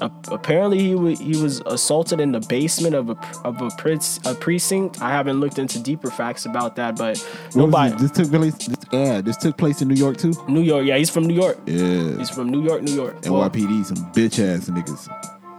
[0.00, 4.34] Apparently, he he was assaulted in the basement of a pr- of a, pre- a
[4.34, 5.00] precinct.
[5.02, 7.18] I haven't looked into deeper facts about that, but
[7.54, 7.92] nobody.
[7.96, 8.54] This, this took place.
[8.66, 10.32] This, yeah, this took place in New York too.
[10.48, 11.58] New York, yeah, he's from New York.
[11.66, 13.20] Yeah, He's from New York, New York.
[13.22, 15.08] NYPD, some bitch ass niggas.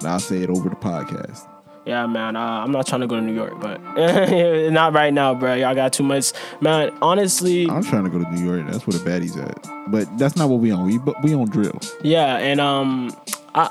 [0.06, 1.48] I'll say it over the podcast.
[1.86, 2.36] Yeah, man.
[2.36, 3.78] Uh, I'm not trying to go to New York, but
[4.70, 5.56] not right now, bro.
[5.56, 6.96] Y'all got too much, man.
[7.02, 8.70] Honestly, I'm trying to go to New York.
[8.70, 9.92] That's where the baddies at.
[9.92, 10.86] But that's not what we on.
[10.86, 11.80] We but we on drill.
[12.04, 13.16] yeah, and um,
[13.56, 13.70] I,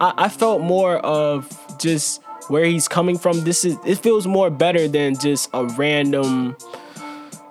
[0.00, 3.44] I I felt more of just where he's coming from.
[3.44, 6.56] This is it feels more better than just a random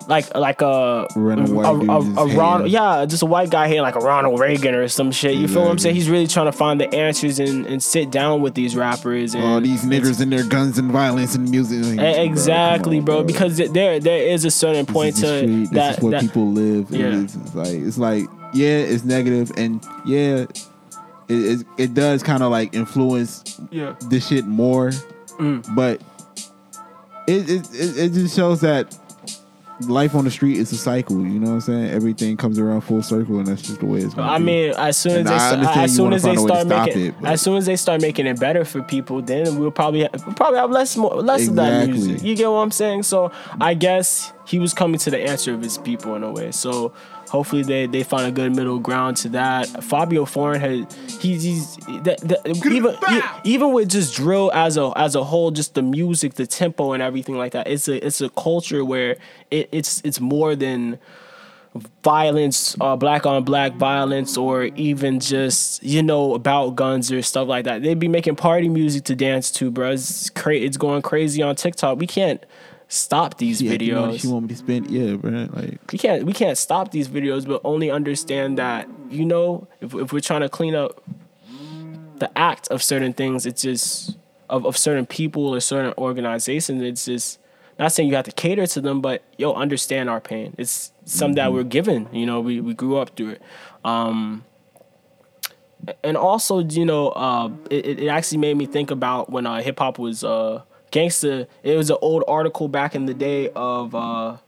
[0.08, 3.82] like like a Random white a, a, a Ronald, yeah, just a white guy here
[3.82, 5.34] like a Ronald Reagan or some shit.
[5.34, 5.94] You feel what I'm saying?
[5.94, 9.44] He's really trying to find the answers and, and sit down with these rappers and
[9.44, 11.84] All these niggers and their guns and violence and music.
[11.84, 13.22] Like, E- bro, Exactly, on, bro.
[13.22, 15.56] Because there there is a certain This point to street.
[15.64, 16.90] This that is what that people live.
[16.90, 17.20] Yeah.
[17.20, 20.46] It's like it's like yeah, it's negative, and yeah,
[21.28, 23.94] it it, it does kind of like influence yeah.
[24.08, 24.90] the shit more,
[25.38, 25.64] Mm.
[25.74, 26.00] but
[27.26, 28.96] it, it it it just shows that
[29.82, 31.18] life on the street is a cycle.
[31.20, 31.90] You know what I'm saying?
[31.90, 34.14] Everything comes around full circle, and that's just the way it's.
[34.14, 34.44] Gonna I be.
[34.44, 36.48] mean, as soon as And they I sta- as soon as they find a way
[36.48, 39.58] to start making it, as soon as they start making it better for people, then
[39.58, 42.22] we'll probably we'll probably have less more less of that music.
[42.24, 43.04] You get what I'm saying?
[43.04, 46.50] So I guess he was coming to the answer of his people in a way.
[46.50, 46.92] So
[47.28, 49.66] hopefully they they find a good middle ground to that.
[49.68, 52.96] Fivio Foreign had he's, he's that, that, even
[53.44, 57.02] even with just drill as a as a whole, just the music, the tempo, and
[57.02, 57.68] everything like that.
[57.68, 59.16] It's a it's a culture where
[59.50, 60.98] it, it's it's more than
[62.02, 67.48] violence, uh, black on black violence, or even just you know about guns or stuff
[67.48, 67.82] like that.
[67.82, 69.92] They'd be making party music to dance to, bro.
[69.92, 71.98] It's cra- It's going crazy on TikTok.
[71.98, 72.42] We can't
[72.88, 74.20] stop these money videos.
[74.20, 75.48] She want me to spend, yeah, bro.
[75.52, 79.94] Like we can't we can't stop these videos, but only understand that you know if
[79.94, 81.02] if we're trying to clean up
[82.16, 84.16] the act of certain things, it's just
[84.50, 86.82] of, of certain people or certain organizations.
[86.82, 87.38] It's just
[87.78, 90.54] not saying you have to cater to them, but yo, understand our pain.
[90.58, 92.08] It's something that we're given.
[92.12, 93.42] You know, we we grew up through it.
[93.84, 94.44] Um,
[96.02, 99.78] and also, you know, uh, it, it actually made me think about when uh, hip
[99.78, 101.46] hop was uh, gangsta.
[101.62, 104.38] It was an old article back in the day of uh,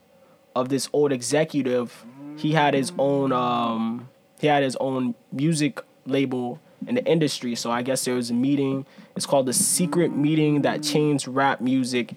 [0.55, 2.05] of this old executive.
[2.37, 4.09] He had his own um,
[4.41, 7.55] he had his own music label in the industry.
[7.55, 8.87] So I guess there was a meeting.
[9.17, 12.15] It's called the secret meeting that changed rap music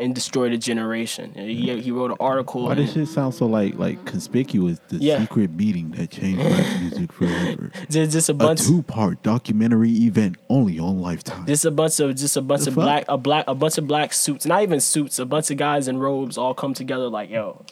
[0.00, 1.32] and destroyed a generation.
[1.34, 2.64] He he wrote an article.
[2.66, 4.78] why this shit sound so like like conspicuous?
[4.88, 5.20] The Yeah.
[5.20, 7.72] secret meeting that changed rap music forever.
[7.90, 8.62] just, just a A bunch.
[8.62, 11.46] two part documentary event only on Lifetime.
[11.46, 12.84] Just a bunch of just a bunch The of fuck?
[12.84, 15.88] black a black a bunch of black suits, not even suits, a bunch of guys
[15.88, 17.64] in robes all come together like yo.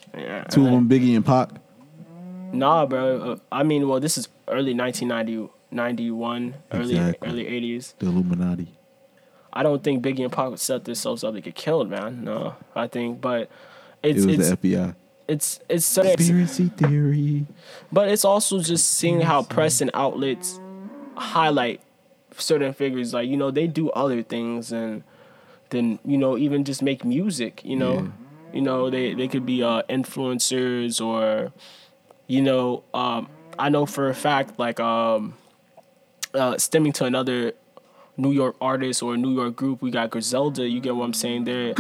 [0.51, 1.51] Two of them, Biggie and Pac.
[2.53, 3.33] Nah, bro.
[3.33, 7.95] Uh, I mean, well, this is early 1990, 91, early early 80s.
[7.99, 8.69] The Illuminati.
[9.59, 12.23] I don't think Biggie and Pac would set themselves up to get killed, man.
[12.25, 13.49] No, I think, but
[14.03, 14.95] It it's was it's the FBI.
[15.29, 17.47] it's it's Conspiracy theory.
[17.91, 20.61] but it's also just seeing how press and outlets
[21.17, 21.81] highlight
[22.37, 23.15] certain figures.
[23.15, 25.03] Like you know, they do other things and
[25.71, 27.63] then you know even just make music.
[27.65, 28.09] You know, Yeah.
[28.55, 31.53] you know they they could be uh, influencers or
[32.29, 35.35] you know um, I know for a fact like um,
[36.35, 37.53] uh, stemming to another
[38.17, 40.69] New York artist or New York group, we got Griselda.
[40.69, 41.45] You get what I'm saying?
[41.45, 41.75] They're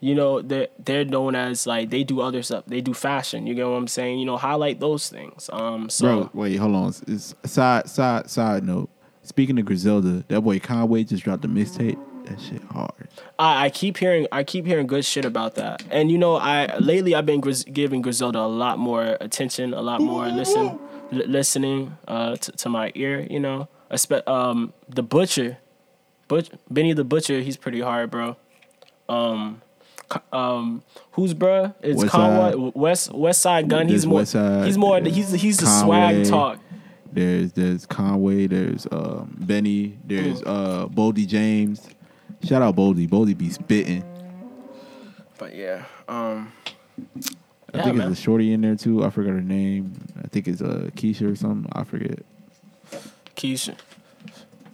[0.00, 2.64] you know they're they're known as like they do other stuff.
[2.66, 3.46] They do fashion.
[3.46, 4.18] You get what I'm saying?
[4.18, 5.50] You know, highlight those things.
[5.52, 6.94] Um, so Bro, wait, hold on.
[7.06, 8.90] It's side side side note.
[9.22, 11.98] Speaking of Griselda, that boy Conway just dropped a mixtape.
[12.26, 13.08] That shit hard.
[13.38, 15.82] I, I keep hearing I keep hearing good shit about that.
[15.90, 19.82] And you know, I lately I've been Gris- giving Griselda a lot more attention, a
[19.82, 20.78] lot more listen
[21.10, 23.26] li- listening uh, to, to my ear.
[23.28, 25.58] You know, Espe- um, the butcher,
[26.30, 27.40] Butch Benny the butcher.
[27.40, 28.36] He's pretty hard, bro.
[29.08, 29.60] Um,
[30.32, 31.74] um, who's bruh?
[31.82, 32.72] It's West Conway Side.
[32.74, 33.88] West Westside Gunn.
[33.88, 34.24] There's He's more.
[34.24, 35.00] Side, he's more.
[35.00, 36.22] He's he's the Conway.
[36.24, 36.58] swag talk.
[37.12, 38.46] There's there's Conway.
[38.46, 39.98] There's um, Benny.
[40.04, 41.88] There's uh, Boldy James.
[42.44, 43.08] Shout out Boldy.
[43.08, 44.04] Boldy be spitting.
[45.36, 46.52] But yeah, um,
[47.74, 48.12] I Yeah, think man.
[48.12, 49.04] it's a shorty in there too.
[49.04, 49.94] I forgot her name.
[50.22, 51.68] I think it's uh, Keisha or something.
[51.74, 52.20] I forget.
[53.34, 53.74] Keisha.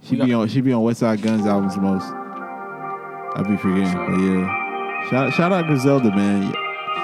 [0.08, 2.04] She be on she be on Westside Gunn's albums the most.
[2.04, 5.08] I be forgetting, but yeah.
[5.10, 6.54] Shout shout out Griselda, man.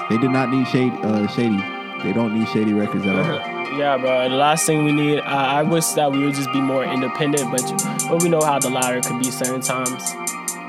[0.09, 1.61] They did not need shade uh, shady.
[2.01, 3.77] They don't need shady records at all.
[3.77, 4.29] Yeah, bro.
[4.29, 7.51] The last thing we need, I, I wish that we would just be more independent,
[7.51, 7.61] but
[8.09, 10.13] but we know how the latter could be certain times.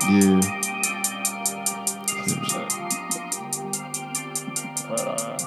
[0.09, 0.41] Yeah.
[4.89, 5.37] But uh,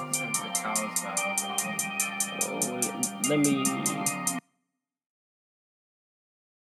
[3.29, 3.63] let me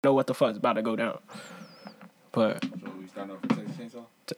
[0.05, 1.19] know what the fuck's about to go down.
[2.31, 2.63] But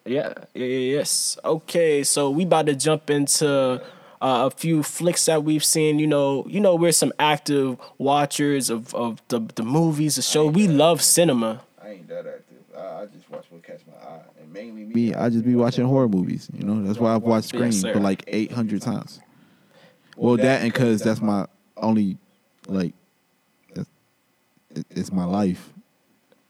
[0.06, 1.38] yeah, yeah, yeah, yes.
[1.46, 3.80] Okay, so we about to jump into uh,
[4.22, 6.00] a few flicks that we've seen.
[6.00, 10.48] You know, you know, we're some active watchers of, of the the movies, the show.
[10.48, 11.62] We love cinema.
[11.82, 12.58] I ain't that active.
[12.78, 15.14] I, I just watch what catch my eye, and mainly me.
[15.14, 16.50] I just be watching horror movies.
[16.54, 19.20] You know, that's why I've watched Scream Yes, for like eight hundred times.
[20.16, 21.46] Well, that and because that's my
[21.78, 22.18] only,
[22.68, 22.94] like, that's, it-
[24.90, 25.72] it's my life.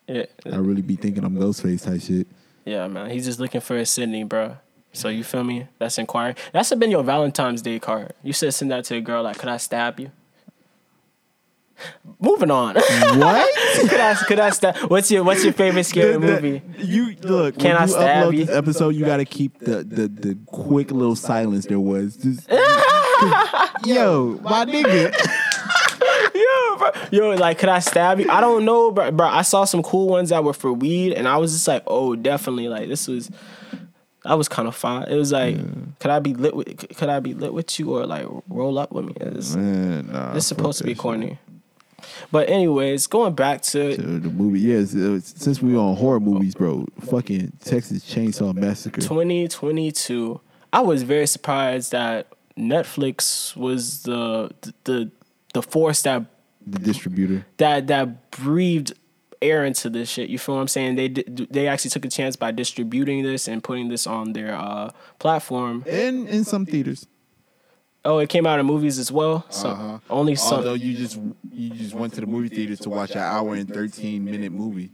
[0.08, 2.28] Yeah, I really be thinking I'm Ghostface type shit.
[2.66, 3.10] yeah, man.
[3.10, 4.58] He's just looking for a Sidney, bro.
[4.94, 5.68] So you feel me?
[5.80, 6.36] That's inquiring.
[6.54, 8.13] That's been your Valentine's Day card.
[8.24, 10.12] You said send that to a girl like, could I stab you?
[12.20, 12.74] Moving on.
[12.76, 13.56] What?
[13.90, 14.78] could I could I stab?
[14.90, 16.62] What's your What's your favorite scary The- the- movie?
[16.80, 17.60] You look.
[17.60, 18.46] Can I you stab you?
[18.46, 22.16] this episode, you got to keep the, the the quick little silence there was.
[22.18, 22.50] Just,
[23.86, 25.16] yo, my nigga.
[27.12, 27.32] Yo, bro.
[27.32, 28.30] Yo, like, could I stab you?
[28.30, 29.12] I don't know, bro.
[29.12, 29.28] bro.
[29.28, 32.15] I saw some cool ones that were for weed, and I was just like, oh,
[32.15, 32.67] definitely.
[32.67, 33.30] Like, this was,
[34.23, 35.08] that was kind of fun.
[35.10, 35.58] It was like,
[36.00, 38.91] could I be lit with, could I be lit with you or like roll up
[38.91, 39.13] with me?
[39.19, 41.39] It's, Man, nah, it's supposed to be corny.
[42.32, 44.95] But anyways, going back to The movie, yes.
[44.95, 49.02] uh, since we on horror movies, bro, fucking Texas Chainsaw Massacre.
[49.02, 50.39] 2022,
[50.73, 54.52] I was very surprised that Netflix was the
[54.84, 55.12] the
[55.54, 56.26] the force that
[56.69, 57.45] The distributor.
[57.58, 58.93] that that breathed
[59.41, 60.30] air into this shit.
[60.30, 60.95] You feel what I'm saying?
[60.95, 64.91] They they actually took a chance by distributing this and putting this on their uh,
[65.19, 65.84] platform.
[65.88, 67.08] And in some theaters.
[68.06, 69.45] Oh, it came out in movies as well.
[69.49, 69.99] So Uh-huh.
[70.10, 70.60] only some.
[70.60, 71.19] Although you just
[71.51, 74.91] you just went to the movie theater to watch an hour and thirteen minute movie.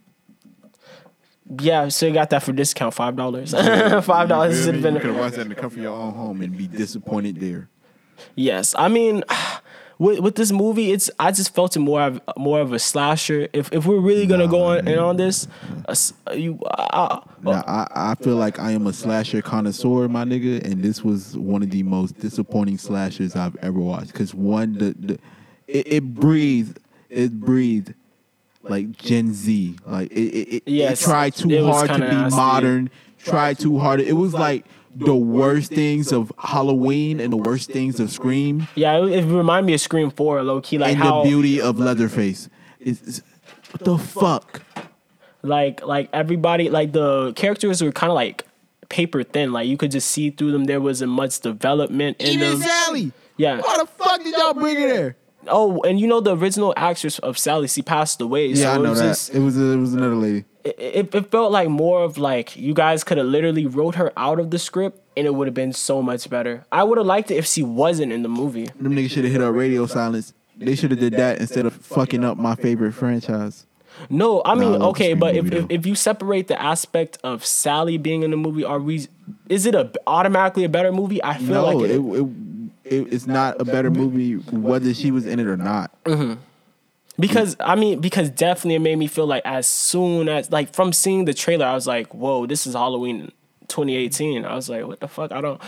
[1.60, 3.52] yeah, so you got that for discount, five dollars.
[4.06, 6.58] five dollars You could have watched that in the comfort of your own home and
[6.58, 7.70] be disappointed there.
[8.36, 9.24] Yes, I mean,
[10.00, 13.48] with with this movie, it's I just felt it more of more of a slasher.
[13.54, 15.48] If if we're really gonna go on and on this,
[15.88, 15.96] uh,
[16.34, 16.60] you.
[16.64, 21.04] Uh, Now, I, I feel like I am a slasher connoisseur, my nigga, and this
[21.04, 24.14] was one of the most disappointing slashers I've ever watched.
[24.14, 25.14] Cause one, the, the
[25.68, 26.80] it, it breathed,
[27.10, 27.94] it breathed
[28.64, 29.76] like Gen Z.
[29.86, 32.36] Like it, it, it, Yes, it tried too it hard to be nasty.
[32.36, 32.90] modern.
[33.20, 34.02] Tried too hard.
[34.02, 38.98] It was like the worst things of Halloween and the worst things of Scream yeah,
[39.04, 41.80] it, it reminded me of Scream Four, low key, like and how the beauty of
[41.80, 42.50] Leatherface.
[42.80, 43.22] It's, it's,
[43.72, 44.62] what the fuck?
[45.42, 48.46] like like everybody like the characters were kind of like
[48.90, 52.52] paper thin like you could just see through them there wasn't much development in Even
[52.52, 53.12] them Sally.
[53.38, 55.18] yeah Why the fuck did y'all bring her there?
[55.48, 58.76] oh and you know the original actress of sally she passed away so Yeah, I
[58.76, 59.08] it know was that.
[59.08, 60.46] just it was it was another lady.
[60.64, 64.40] It, it, felt like more of like you guys could have literally wrote her out
[64.40, 67.30] of the script and it would have been so much better i would have liked
[67.32, 70.34] it if she wasn't in the movie Them niggas should have hit up radio silence.
[70.58, 73.66] They should have did that instead of fucking up my favorite franchise.
[74.10, 77.46] no i No, mean I okay but if, if if you separate the aspect of
[77.46, 79.08] sally being in the movie are we
[79.50, 82.26] is it a automatically a better movie i feel No, like it, it,
[82.86, 85.92] it, it's not a better movie whether she was in it or not.
[86.06, 86.34] Mm-hmm.
[87.20, 90.92] Because I mean, because definitely it made me feel like as soon as like from
[90.92, 93.32] seeing the trailer, I was like, "Whoa, this is Halloween
[93.68, 95.62] 2018." I was like, "What the fuck?" I don't.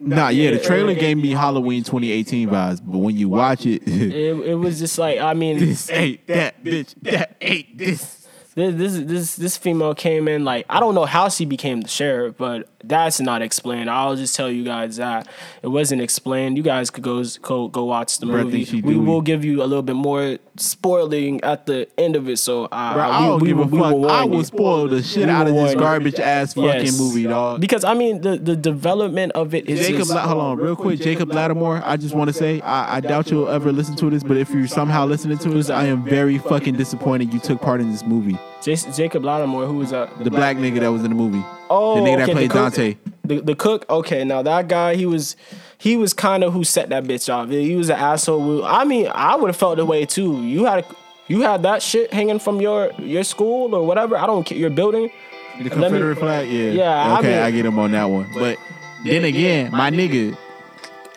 [0.00, 4.36] Nah, yeah, the trailer gave me Halloween 2018 vibes, but when you watch it, It,
[4.46, 8.17] it was just like I mean, this ain't that bitch, that ain't this.
[8.58, 11.88] This this this this female came in like I don't know how she became the
[11.88, 13.88] sheriff, but that's not explained.
[13.90, 15.28] I'll just tell you guys that
[15.62, 16.56] it wasn't explained.
[16.56, 18.68] You guys could go go go watch the Bruh, movie.
[18.82, 19.00] We do.
[19.00, 22.38] will give you a little bit more spoiling at the end of it.
[22.38, 23.86] So I, Bro, I, I we- don't we give will- a we fuck.
[23.86, 24.36] I warn you.
[24.38, 26.98] will spoil the shit We out of this garbage ass fucking Yes.
[26.98, 27.60] movie, dog.
[27.60, 30.76] Because I mean the the development of it is Jacob, just, La- hold on, real
[30.76, 31.00] quick.
[31.00, 34.22] Jacob Latimore, I just want to say, I, I doubt you'll ever listen to this,
[34.22, 37.80] but if you're somehow listening to this, I am very fucking disappointed you took part
[37.80, 38.36] in this movie.
[38.62, 40.22] Jason, Jacob Latimore, who was that?
[40.22, 41.42] The black nigga that was in the movie.
[41.70, 42.96] Oh, the nigga that played the cook- Dante.
[43.24, 43.84] The, the cook.
[43.90, 45.36] Okay, now that guy, he was
[45.76, 47.50] he was kind of who set that bitch off.
[47.50, 48.64] He was an asshole.
[48.64, 50.42] I mean, I would have felt the way too.
[50.44, 50.84] You had
[51.28, 54.16] you had that shit hanging from your your school or whatever.
[54.16, 54.56] I don't care.
[54.58, 55.10] Your building.
[55.58, 56.70] The Let me- Confederate flag, yeah.
[56.70, 58.28] Yeah, I Okay, mean- I get him on that one.
[58.32, 58.58] But
[59.04, 60.36] then again, my nigga,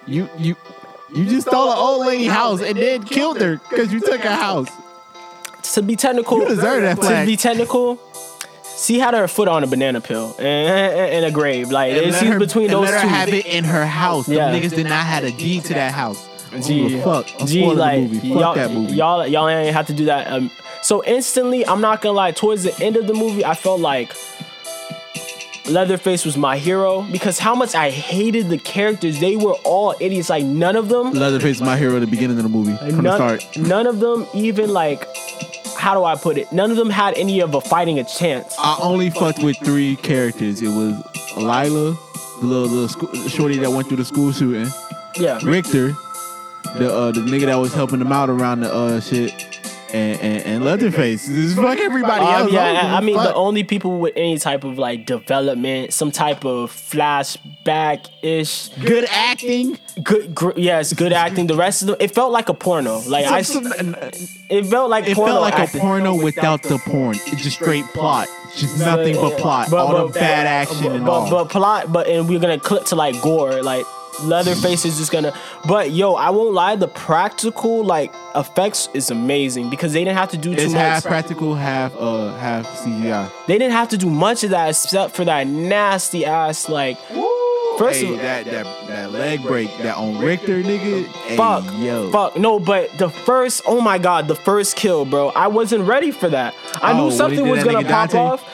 [0.06, 0.56] you you
[1.16, 4.36] you just stole an old lady house and then killed her because you took her
[4.36, 4.68] house.
[5.74, 7.98] To be technical, You deserve that To be technical,
[8.78, 11.70] she had her foot on a banana peel and a grave.
[11.72, 13.08] Like And it seems her- between those let her two.
[13.08, 14.28] have it in her house.
[14.28, 14.52] Yeah.
[14.52, 16.28] niggas did not have a deed to that house.
[16.54, 17.28] Oh, fuck.
[17.40, 18.10] I'm Gee, like.
[18.12, 18.94] Fuck y'all, that movie.
[18.94, 20.28] y'all, y'all ain't have to do that.
[20.32, 22.32] Um, so instantly, I'm not gonna lie.
[22.32, 24.12] Towards the end of the movie, I felt like
[25.70, 29.20] Leatherface was my hero because how much I hated the characters.
[29.22, 30.30] They were all idiots.
[30.30, 32.76] Like none of them, Leatherface is my hero at the beginning of the movie.
[32.92, 33.58] From the start.
[33.58, 35.08] none of them even like.
[35.82, 36.52] How do I put it?
[36.52, 38.56] None of them had any of a fighting a chance.
[38.60, 40.62] I only fucked with three characters.
[40.62, 40.94] It was
[41.36, 41.98] Lila,
[42.40, 44.72] the little, little school, shorty that went through the school shooting.
[45.16, 45.94] Yeah, Richter,
[46.78, 49.51] the uh, the nigga that was helping them out around the uh, shit,
[49.94, 51.28] and, and, and Leatherface.
[51.28, 52.52] Just fuck everybody Um, else.
[52.52, 53.28] yeah, don't give I, I a mean fuck.
[53.28, 59.06] the only people with any type of like development, some type of flashback ish, good
[59.10, 59.78] acting.
[60.04, 61.48] good, gr- yes, good acting.
[61.48, 63.00] The rest of them, it felt like a porno.
[63.08, 63.96] Like I, Some- s- some-
[64.50, 65.80] it felt like it porno felt like acting.
[65.82, 67.16] a porno without the porn.
[67.28, 68.28] It's just straight plot.
[68.56, 69.70] Just nothing but plot.
[69.72, 71.30] But- all but- the bad action but, and but, all.
[71.30, 73.86] but plot, but and we're gonna clip to like gore, like
[74.24, 75.34] Leatherface is just gonna.
[75.68, 80.30] But yo, I won't lie, the practical like effects is amazing because they didn't have
[80.32, 80.82] to do too it's much.
[80.82, 83.30] half practical, half uh, half CGI.
[83.48, 86.98] They didn't have to do much of that except for that nasty ass like.
[87.78, 91.06] First hey, of all, that that that leg break that on Richter nigga.
[91.08, 92.12] Hey, fuck, yo.
[92.12, 96.12] fuck, no, but the first, oh my god, the first kill, bro, I wasn't ready
[96.12, 96.54] for that.
[96.76, 98.18] I Oh, knew something was gonna pop Dante?
[98.18, 98.51] off.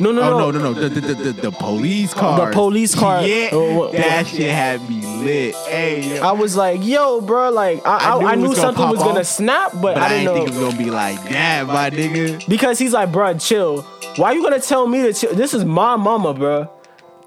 [0.00, 2.52] No, no, Oh no, no no no the the, the, the, the police car The
[2.52, 3.22] police car.
[3.22, 6.22] yeah Oh, what- that shit had me lit hey yo.
[6.22, 8.88] I was like, yo, bro, like I, I I, knew I it knew was something
[8.88, 10.84] was gonna off, snap, but, but I I didn't didn't know think it was gonna
[10.84, 13.82] be like that my nigga because he's like, bro, chill.
[14.16, 15.34] Why you gonna tell me to chill?
[15.34, 16.68] This is my mama, bro.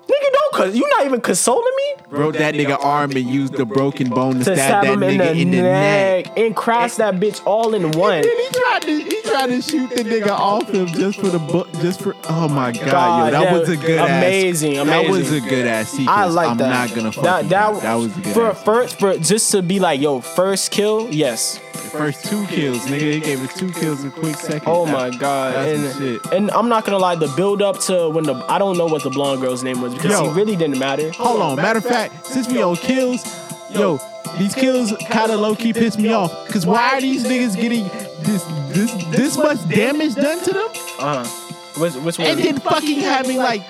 [0.03, 3.65] Nigga, don't cause you not even consoling me broke that nigga arm and used the
[3.65, 6.25] broken bone to, to stab, stab that him in nigga the, in the neck.
[6.25, 8.21] neck and crash that bitch all in one.
[8.21, 11.39] Then he tried to he tried to shoot the nigga off him just for the
[11.39, 14.85] book just for oh my god, God, yo that yeah, was a good amazing, ass,
[14.87, 16.69] that was a good ass sequence I like I'm that.
[16.87, 17.49] not gonna fuck that.
[17.49, 20.71] That, that that was a good for first for just to be like, yo, first
[20.71, 21.57] kill, yes.
[21.91, 25.53] first two kills nigga he gave us two kills in quick second Oh my god.
[25.55, 26.33] that's And, shit.
[26.33, 29.03] and I'm not gonna lie, the build up to when the I don't know what
[29.03, 30.29] the blonde girl's name was because Yo.
[30.29, 31.11] he really didn't matter.
[31.11, 31.55] Hold on.
[31.57, 33.23] Matter of fact, since we on kills,
[33.71, 33.99] yo,
[34.37, 36.31] these kills kind of low key piss me off.
[36.49, 37.89] Cause why are these niggas getting
[38.23, 40.67] this this this much damage done to them,
[40.99, 41.79] Uh huh.
[41.81, 42.27] Which, which one?
[42.27, 43.61] and then fucking having like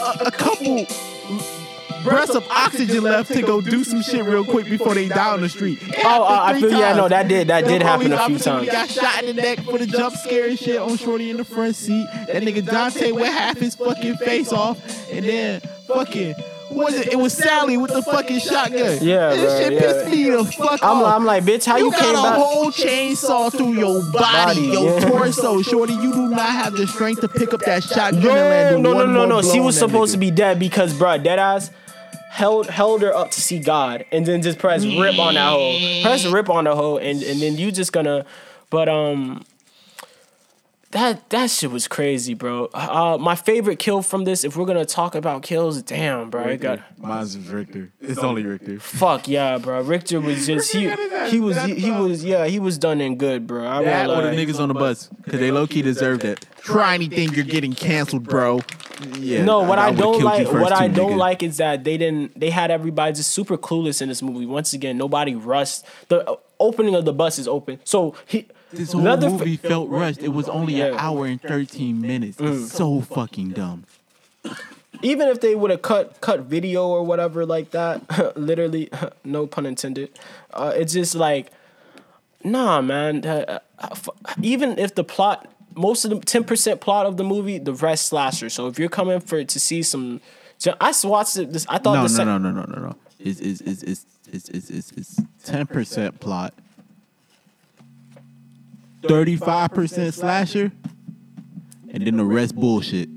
[0.00, 0.86] a, a couple
[2.02, 5.40] breaths of oxygen left to go do some shit real quick before they die on
[5.40, 5.78] the street?
[6.04, 8.50] Oh, uh, I feel yeah, no, that did that The did happen a few officer
[8.50, 8.68] times.
[8.70, 11.44] Got shot in the neck for the jump scare and shit on Shorty in the
[11.44, 12.06] front seat.
[12.26, 14.78] That nigga Dante with half his fucking face off,
[15.12, 16.34] and then fucking.
[16.70, 17.12] Was it?
[17.12, 18.98] It was Sally with the fucking shotgun.
[19.00, 19.80] Yeah, this bro, shit yeah.
[19.80, 21.14] pissed me the fuck I'm, off.
[21.14, 24.60] I'm like, bitch, how you, you, came got a whole chainsaw through your body, Body,
[24.60, 25.08] your yeah.
[25.08, 25.94] torso, shorty.
[25.94, 28.92] You do not have the strength to pick up that shotgun and Yo, land no,
[28.92, 29.42] no, one no, no.
[29.42, 31.70] She was supposed to be dead because, bruh, deadass
[32.30, 36.02] held held her up to see God, and then just press rip on that hole,
[36.02, 38.26] press rip on the hole, and and then you just gonna,
[38.70, 39.44] but um.
[40.92, 42.70] That that shit was crazy, bro.
[42.72, 46.56] Uh, my favorite kill from this, if we're gonna talk about kills, damn, bro, I
[46.56, 47.92] got Mine's is Richter.
[48.00, 48.80] It's only Richter.
[48.80, 49.82] fuck yeah, bro.
[49.82, 50.88] Richter was just he
[51.28, 53.66] he was he, he was yeah he was done in good, bro.
[53.68, 56.46] I That won't or the niggas on the bus, cause they low key deserved it.
[56.62, 58.60] Try anything, you're getting canceled, bro.
[59.18, 59.44] Yeah.
[59.44, 61.18] No, what I, would've don't like, what I don't nigga.
[61.18, 62.38] like is that they didn't.
[62.38, 64.46] They had everybody just super clueless in this movie.
[64.46, 65.84] Once again, nobody rushed.
[66.08, 68.48] The opening of the bus is open, so he.
[68.72, 70.22] This whole Leatherfa- movie felt rushed.
[70.22, 70.94] It was only an.
[70.94, 70.98] Mm.
[70.98, 72.38] hour and 13 minutes.
[72.40, 73.84] It's so fucking dumb.
[75.02, 78.02] even if they would have cut cut video or whatever like that,
[78.36, 78.90] literally,
[79.24, 80.10] no pun intended.
[80.52, 81.50] Uh, it's just like,
[82.44, 83.24] nah, man.
[83.24, 84.08] uh, uh, f-
[84.42, 88.06] even if the plot, most of the ten percent plot of the movie, the rest
[88.06, 88.50] slasher.
[88.50, 90.20] So if you're coming for it to see some,
[90.58, 91.52] so I watched it.
[91.52, 92.96] This I thought No, the no, sec- no, no, no, no, no.
[93.18, 96.52] It's it's it's it's it's it's it's, it's 10% plot.
[99.02, 100.72] 35% slasher.
[101.90, 103.08] And then the rest bullshit.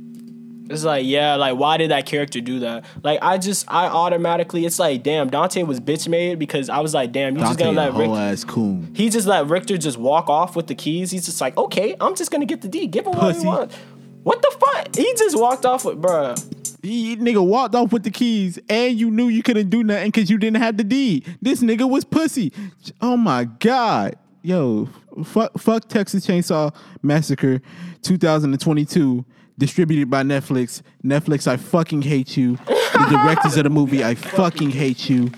[0.70, 2.86] It's like, yeah, like why did that character do that?
[3.04, 6.94] Like I just I automatically it's like, damn, Dante was bitch made because I was
[6.94, 8.90] like, damn, you just gonna a let Rick whole ass coon.
[8.96, 11.12] he just let Richter just walk off with the keys.
[11.12, 12.88] He's just like, okay, I'm just gonna get the D.
[12.88, 13.76] Give him what he wants.
[14.24, 14.96] What the fuck?
[14.96, 16.40] He just walked off with bruh.
[16.82, 20.30] He nigga walked off with the keys, and you knew you couldn't do nothing because
[20.30, 21.28] you didn't have the deed.
[21.42, 22.54] This nigga was pussy.
[23.02, 24.90] Oh my god, yo,
[25.24, 27.62] fuck, fuck Texas Chainsaw Massacre,
[28.02, 29.26] 2022,
[29.58, 30.82] distributed by Netflix.
[31.04, 32.56] Netflix, I fucking hate you.
[32.56, 35.32] The directors of the movie, I fucking hate you.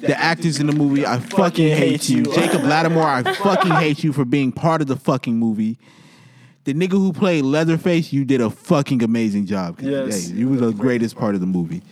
[0.00, 2.22] The actors in the movie, I fucking hate you.
[2.22, 5.78] Jacob Latimore, I fucking hate you for being part of the fucking movie.
[6.64, 9.80] The nigga who played Leatherface, you did a fucking amazing job.
[9.80, 10.28] Yes.
[10.28, 11.82] Hey, you were the greatest part of the movie.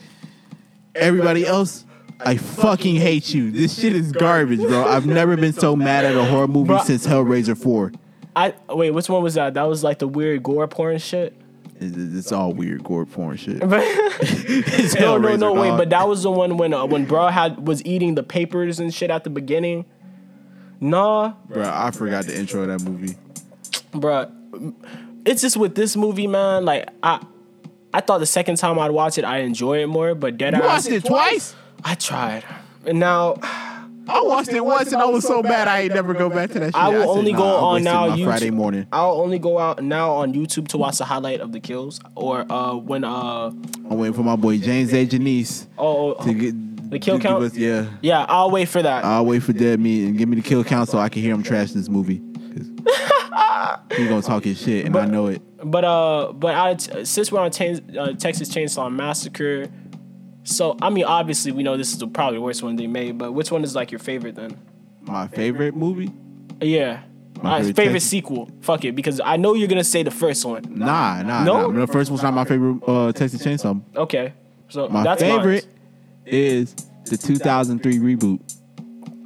[0.94, 1.85] Everybody else,
[2.20, 3.50] I fucking hate you.
[3.50, 4.84] This shit is garbage, bro.
[4.86, 6.78] I've never been so mad at a horror movie Bro.
[6.84, 7.92] since Hellraiser 4.
[8.34, 9.54] I wait, which one was that?
[9.54, 11.34] That was like the weird gore porn shit.
[11.78, 13.58] It's, it's all weird gore porn shit.
[13.58, 15.78] no, It's no, no, Hellraiser, wait, dog.
[15.78, 18.92] but that was the one when uh, when bro had was eating the papers and
[18.94, 19.84] shit at the beginning.
[20.80, 23.16] Nah, Bro, I forgot the intro of that movie.
[23.92, 24.30] bruh.
[25.24, 26.64] It's just with this movie, man.
[26.64, 27.24] Like I,
[27.92, 30.14] I thought the second time I'd watch it, I enjoy it more.
[30.14, 31.54] But dead You watched it twice?
[31.84, 32.44] I tried,
[32.84, 33.36] and now
[34.08, 36.60] I watched it once and I was so bad I ain't never go back to
[36.60, 36.74] that shit.
[36.76, 38.24] I will only go on now YouTube.
[38.24, 38.86] Friday morning.
[38.92, 42.50] I'll only go out now on YouTube to watch the highlight of the kills or
[42.50, 45.06] uh when uh I'm waiting for my boy James A.
[45.06, 47.42] Janisse oh, to get The kill count?
[47.42, 49.04] us- yeah, yeah I'll wait for that.
[49.04, 51.34] I'll wait for Dead Meat and give me the kill count so I can hear
[51.34, 52.22] him trash this movie.
[53.96, 55.42] he gonna talk his shit and I know it.
[55.64, 59.68] But uh, but I, since we're on Chain, uh, Texas Chainsaw Massacre,
[60.46, 63.18] so I mean, obviously we know this is the probably worst one they made.
[63.18, 64.56] But which one is like your favorite then?
[65.02, 66.10] My favorite movie?
[66.60, 67.02] Yeah,
[67.42, 68.50] My favorite favorite, sequel.
[68.62, 70.64] Fuck it, because I know you're gonna say the first one.
[70.70, 71.70] Nah, nah, No?
[71.70, 71.80] nah.
[71.86, 73.80] The first one's not my favorite uh, Texas Chainsaw.
[73.94, 74.32] Okay,
[74.68, 75.74] so My favorite mine.
[76.24, 76.74] is
[77.04, 78.55] the 2003 reboot.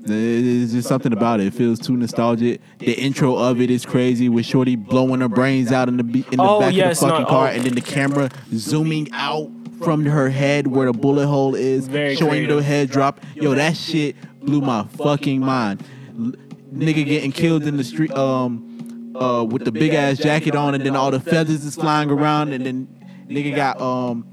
[0.03, 1.47] There's just something about it.
[1.49, 2.61] It feels too nostalgic.
[2.79, 6.25] The intro of it is crazy with Shorty blowing her brains out in the be-
[6.33, 7.51] in the Oh, back of the fucking no, car, oh.
[7.51, 9.51] and then the camera zooming out
[9.83, 13.21] from her head where the bullet hole is, Very showing the head drop.
[13.35, 15.85] Yo, that shit blew my fucking mind.
[16.15, 20.85] Nigga getting killed in the street, um, uh, with the big ass jacket on, and
[20.85, 22.89] then all the feathers is flying around, and then
[23.29, 24.27] nigga got um.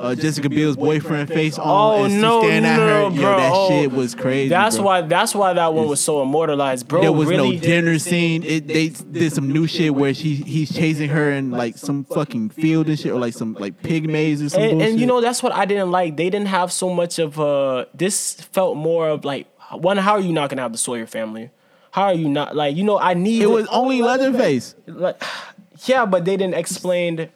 [0.00, 1.66] Uh, Jessica Biel's boyfriend face on
[2.00, 2.86] Oh, and no, staring at her.
[2.86, 4.48] no, Yo, that Oh, shit was crazy.
[4.48, 4.84] That's bro.
[4.86, 5.00] why.
[5.02, 7.02] That's why that one was so immortalized, bro.
[7.02, 8.42] there was really, no dinner scene.
[8.42, 12.48] It they did some new shit where she he's chasing her in like some fucking
[12.50, 15.20] field and shit, or like some like pig maze or some and, and you know
[15.20, 16.16] that's what I didn't like.
[16.16, 19.98] They didn't have so much of uh This felt more of like one.
[19.98, 21.50] How are you not gonna have the Sawyer family?
[21.92, 22.98] How are you not like you know?
[22.98, 24.76] I need it was only Leatherface.
[24.86, 25.22] like,
[25.84, 27.28] yeah, but they didn't explain.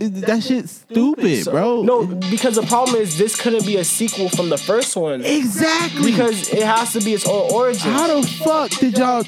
[0.00, 1.82] It- That shit's stupid, So- bro.
[1.82, 6.10] No, because the problem is this couldn't be a sequel from the first one exactly.
[6.10, 7.92] because it has to be its own origin.
[7.92, 9.24] how the fuck did y'all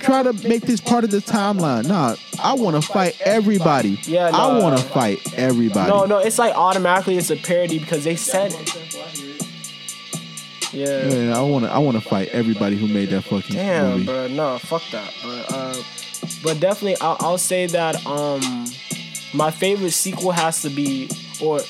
[0.00, 1.86] try to make this part of the timeline?
[1.86, 3.98] Nah, I want to fight everybody.
[4.04, 5.90] Yeah, I want to fight everybody.
[5.90, 8.54] no, no, it's like automatically it's a parody because they said.
[10.72, 11.08] Yeah.
[11.08, 11.70] Man, I want to.
[11.72, 14.04] I want to fight everybody who made that fucking Damn, movie.
[14.06, 15.10] bro, no, fuck that.
[15.22, 15.74] But uh,
[16.42, 18.66] but definitely, I'll, I'll say that um,
[19.34, 21.08] my favorite sequel has to be,
[21.42, 21.60] or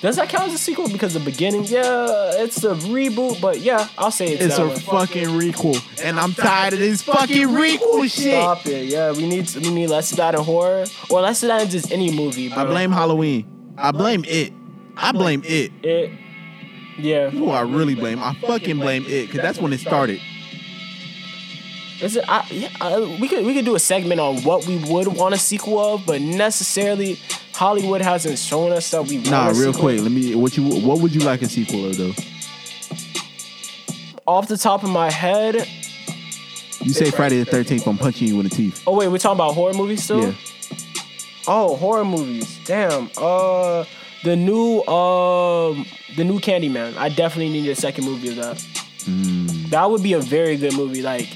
[0.00, 0.88] does that count as a sequel?
[0.88, 4.68] Because the beginning, yeah, it's a reboot, but yeah, I'll say it's, It's that a
[4.68, 4.76] one.
[4.78, 8.32] fucking requel, and I'm tired of this fucking requel shit.
[8.34, 9.12] Stop it, yeah.
[9.12, 11.92] We need we need less of that in horror, or less of that in just
[11.92, 12.48] any movie.
[12.48, 12.58] Bro.
[12.62, 13.74] I blame Halloween.
[13.78, 14.52] I blame it.
[14.96, 15.72] I blame it.
[15.82, 16.18] it.
[16.98, 18.22] Yeah, Who I really blame?
[18.22, 20.20] I fucking blame it because that's when it started.
[22.02, 22.24] Is it?
[22.28, 25.34] I, yeah, I, we could we could do a segment on what we would want
[25.34, 27.18] a sequel of, but necessarily
[27.54, 29.80] Hollywood hasn't shown us that we want Nah, a real sequel.
[29.90, 30.00] quick.
[30.02, 30.34] Let me.
[30.34, 30.64] What you?
[30.86, 32.12] What would you like a sequel of though?
[34.26, 35.66] Off the top of my head,
[36.80, 37.86] You say Friday the Thirteenth.
[37.86, 38.82] I'm punching you in the teeth.
[38.86, 40.22] oh wait, we're talking about horror movies still.
[40.22, 40.32] Yeah.
[41.48, 42.58] Oh, horror movies.
[42.64, 43.10] Damn.
[43.16, 43.84] Uh,
[44.24, 45.84] the new um
[46.16, 46.96] the new Candyman.
[46.96, 48.56] I definitely need a second movie of that.
[49.04, 49.70] Mm.
[49.70, 51.28] That would be a very good movie, like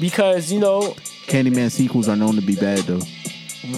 [0.00, 0.94] because you know
[1.26, 3.00] Candyman sequels are known to be bad though.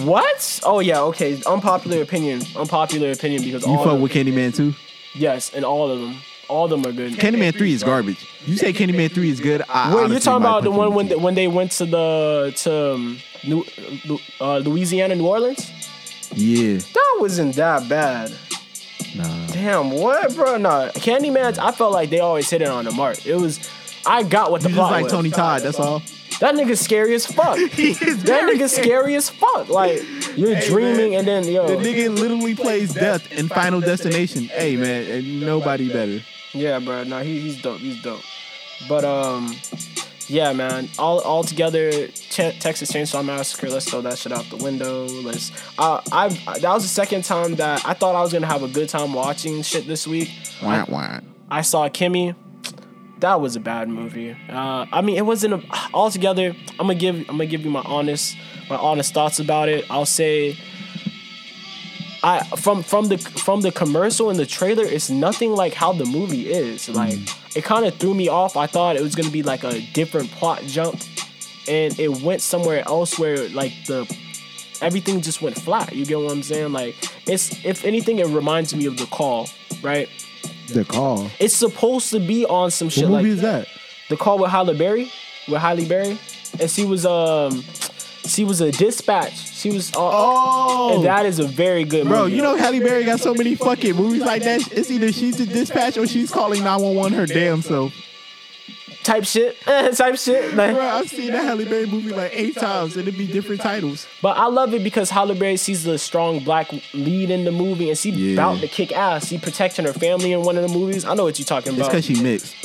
[0.03, 0.59] what?
[0.63, 1.41] Oh yeah, okay.
[1.45, 2.41] Unpopular opinion.
[2.55, 4.73] Unpopular opinion because You all fuck with Candyman too?
[5.15, 6.15] yes, and all of them,
[6.47, 7.13] all of them are good.
[7.13, 8.25] Candyman three is garbage.
[8.45, 9.61] You say Candyman three is good?
[9.69, 12.53] I Wait, you're talking about the one when the they, when they went to the
[12.57, 13.65] to um, New,
[14.39, 15.69] uh, Louisiana, New Orleans?
[16.33, 16.77] Yeah.
[16.77, 18.31] That wasn't that bad.
[19.15, 19.47] Nah.
[19.47, 20.55] Damn, what, bro?
[20.57, 21.57] Nah, Candyman.
[21.57, 23.25] I felt like they always hit it on the mark.
[23.25, 23.57] It was,
[24.05, 25.11] I got what the You just like was.
[25.11, 25.61] Tony Todd.
[25.61, 26.01] That's all.
[26.39, 27.55] That nigga's scary as fuck.
[27.57, 29.69] that nigga's scary as fuck.
[29.69, 30.01] Like
[30.35, 34.45] you're dreaming and then yo, The nigga literally plays death in Final Destination.
[34.45, 36.21] Hey man, and nobody better.
[36.53, 37.03] yeah, bro.
[37.03, 37.79] Nah, he, he's dope.
[37.79, 38.21] He's dope.
[38.89, 39.55] But um,
[40.27, 40.89] yeah, man.
[40.97, 43.69] All all together, Ch- Texas Chainsaw Massacre.
[43.69, 45.05] Let's throw that shit out the window.
[45.05, 45.51] Let's.
[45.77, 46.29] Uh, I
[46.59, 49.13] that was the second time that I thought I was gonna have a good time
[49.13, 50.31] watching shit this week.
[50.63, 51.19] Wah, wah.
[51.51, 52.33] I saw Kimi.
[53.21, 54.35] That was a bad movie.
[54.49, 55.63] Uh, I mean, it wasn't a,
[55.93, 56.55] altogether.
[56.79, 57.15] I'm gonna give.
[57.29, 58.35] I'm gonna give you my honest,
[58.67, 59.85] my honest thoughts about it.
[59.89, 60.57] I'll say.
[62.23, 66.05] I from from the from the commercial and the trailer, it's nothing like how the
[66.05, 66.89] movie is.
[66.89, 67.19] Like
[67.55, 68.57] it kind of threw me off.
[68.57, 70.99] I thought it was gonna be like a different plot jump,
[71.67, 74.05] and it went somewhere else where like the
[74.81, 75.95] everything just went flat.
[75.95, 76.73] You get what I'm saying?
[76.73, 76.95] Like
[77.27, 79.47] it's if anything, it reminds me of the call,
[79.83, 80.09] right?
[80.73, 81.29] The call.
[81.39, 83.07] It's supposed to be on some shit.
[83.09, 83.67] What movie like is that?
[84.09, 85.11] the call with Halle Berry,
[85.47, 86.17] with Halle Berry,
[86.59, 87.63] and she was um,
[88.25, 89.33] she was a dispatch.
[89.55, 92.35] She was uh, Oh, and that is a very good bro, movie.
[92.35, 94.71] you know Halle Berry got so many fucking movies like that.
[94.71, 97.93] It's either she's a dispatch or she's calling 911 her damn self.
[99.03, 99.59] Type shit,
[99.95, 100.53] type shit.
[100.55, 103.61] Like, Bro, I've seen that Halle Berry movie like eight times and it'd be different
[103.61, 104.07] titles.
[104.21, 107.89] but I love it because Halle Berry sees the strong black lead in the movie,
[107.89, 108.35] and she Yeah.
[108.35, 109.27] bout to kick ass.
[109.27, 111.05] She protecting her family in one of the movies.
[111.05, 111.93] I know what you're talking about.
[111.93, 112.55] It's because she mixed.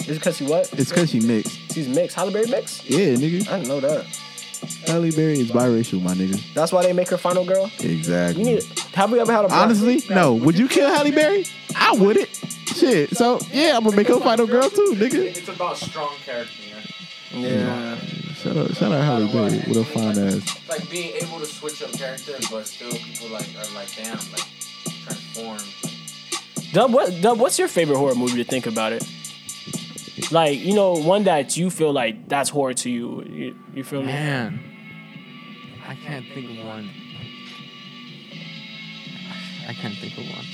[0.00, 0.72] Is it because she what?
[0.72, 1.58] It's because she mixed.
[1.74, 2.16] She's mixed.
[2.16, 2.88] Halle Berry mixed?
[2.88, 3.48] Yeah, nigga.
[3.48, 4.06] I didn't know that.
[4.86, 6.40] Halle Berry is biracial, my nigga.
[6.54, 7.70] That's why they make her final girl.
[7.80, 8.42] Exactly.
[8.44, 8.64] You need.
[8.94, 10.34] Have we ever had a black- Honestly, no.
[10.34, 11.46] Would you kill Halle Berry?
[11.76, 12.28] I wouldn't.
[12.74, 13.16] Shit.
[13.16, 15.14] So yeah, I'm gonna make her final girl too, nigga.
[15.36, 16.52] It's about strong character,
[17.32, 17.38] yeah.
[17.40, 17.96] Yeah.
[18.34, 20.68] Shout out, shout out Halle Berry with a fine ass.
[20.68, 24.44] Like being able to switch up characters, but still people like are like, damn, like
[25.04, 25.58] transform.
[26.72, 27.20] Dub, what?
[27.20, 29.02] Dub, what's your favorite horror movie to think about it?
[30.30, 33.22] Like you know, one that you feel like that's horror to you.
[33.24, 34.08] You, you feel me?
[34.08, 34.60] Man,
[35.86, 36.90] I can't think of one.
[39.68, 40.44] I can't think of one.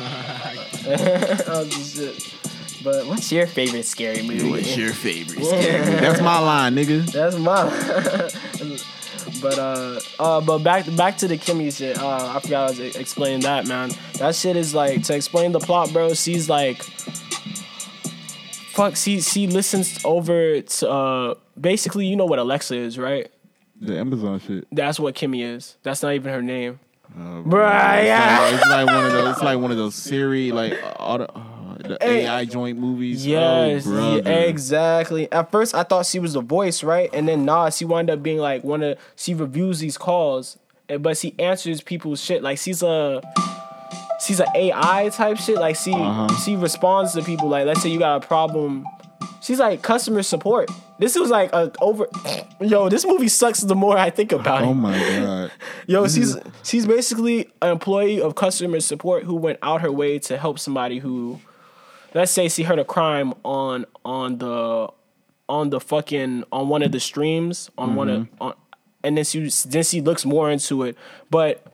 [1.46, 2.34] Oh, shit.
[2.82, 4.48] But what's your favorite scary movie?
[4.50, 5.96] What's your favorite scary movie?
[6.00, 7.04] That's my line, nigga.
[7.12, 7.70] That's mine.
[9.42, 11.98] but uh, uh, but back back to the Kimi shit.
[11.98, 13.90] Uh, I forgot I was explaining that, man.
[14.14, 16.14] That shit is like to explain the plot, bro.
[16.14, 16.82] She's like,
[18.70, 18.96] fuck.
[18.96, 23.30] She she listens over to uh, basically, you know what Alexa is, right?
[23.80, 24.66] The Amazon shit.
[24.72, 25.76] That's what Kimi is.
[25.82, 26.80] That's not even her name.
[27.14, 28.54] Uh, Bruh, yeah.
[28.54, 29.30] It's like one of those.
[29.32, 32.26] It's like one of those Siri, like auto, uh, the Hey.
[32.26, 33.26] AI joint movies.
[33.26, 35.30] Yes, oh, yeah, exactly.
[35.32, 37.10] At first, I thought she was the voice, right?
[37.12, 38.98] And then nah, she wound up being like one of.
[39.16, 40.56] She reviews these calls,
[41.00, 42.42] but she answers people's shit.
[42.42, 43.22] Like she's a.
[44.30, 45.56] She's an AI type shit.
[45.58, 46.28] Like she Uh-huh.
[46.44, 47.48] she responds to people.
[47.48, 48.86] Like let's say you got a problem.
[49.42, 50.70] She's like customer support.
[51.00, 52.06] This was like a over.
[52.60, 53.60] Yo, this movie sucks.
[53.60, 54.68] The more I think about Oh it.
[54.68, 55.52] Oh my god.
[55.88, 60.36] Yo, she's she's basically an employee of customer support who went out her way to
[60.38, 61.40] help somebody who,
[62.14, 64.88] let's say, she heard a crime on on the
[65.48, 68.54] on the fucking on one of the streams on one of on,
[69.02, 70.96] and then she then she looks more into it,
[71.30, 71.66] but.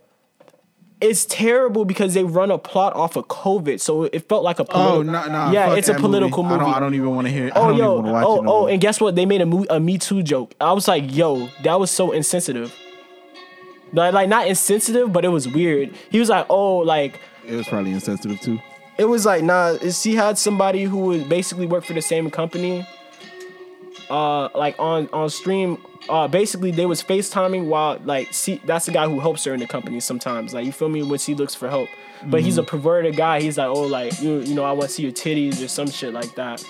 [0.99, 4.64] It's terrible because they run a plot off of COVID, so it felt like a
[4.64, 4.99] political.
[5.01, 5.53] Oh no no.
[5.53, 6.55] yeah, it's a political movie.
[6.55, 6.64] movie.
[6.64, 6.76] I don't.
[6.76, 7.49] I don't even want to hear.
[7.55, 8.42] I Oh yo, oh it.
[8.44, 9.14] No oh, and guess what?
[9.14, 10.55] They made a, mo- a Me Too joke.
[10.59, 12.74] I was like, yo, that was so insensitive.
[13.92, 15.94] Like, like not insensitive, but it was weird.
[16.11, 18.59] He was like, oh, like it was probably insensitive too.
[18.97, 19.68] it was like, nah.
[19.72, 22.86] is- He had somebody who would basically work for the same company.
[24.09, 25.76] Uh, like on on stream.
[26.09, 29.61] Uh, basically they was FaceTiming while like see that's the guy who helps her in
[29.61, 30.54] the company sometimes.
[30.54, 31.88] Like you feel me when she looks for help.
[32.24, 33.40] But he's a perverted guy.
[33.40, 35.88] He's like, oh, like you you know, I want to see your titties or some
[35.90, 36.64] shit like that.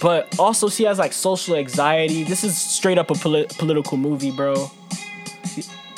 [0.00, 2.24] But also, she has like social anxiety.
[2.24, 4.70] This is straight up a poli- political movie, bro.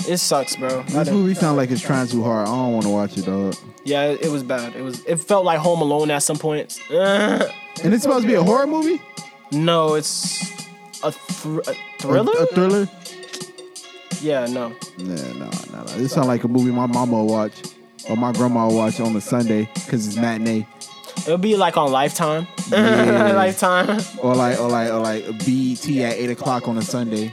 [0.08, 0.68] It sucks, bro.
[0.68, 2.46] I This didn't- movie sounds like it's trying too hard.
[2.46, 3.56] I don't want to watch it, dog.
[3.84, 4.76] yeah, it was bad.
[4.76, 5.04] It was.
[5.04, 6.78] It felt like Home Alone at some points.
[6.90, 7.48] Uh,
[7.82, 9.02] And it's supposed to be a horror movie.
[9.52, 10.40] no, it's
[11.02, 12.32] a, thr- a A- thriller.
[12.38, 12.88] A, thriller.
[14.20, 14.68] Yeah, no.
[14.98, 15.84] Nah, no, no, no.
[15.96, 17.52] This sounds like a movie my mama will watch
[18.08, 20.66] or my grandma will watch on a Sunday because it's matinee.
[21.18, 22.46] It'll be like on Lifetime.
[22.70, 23.32] Yeah.
[23.34, 24.00] Lifetime.
[24.22, 27.32] Or like, or like, or like BET at eight o'clock on a Sunday.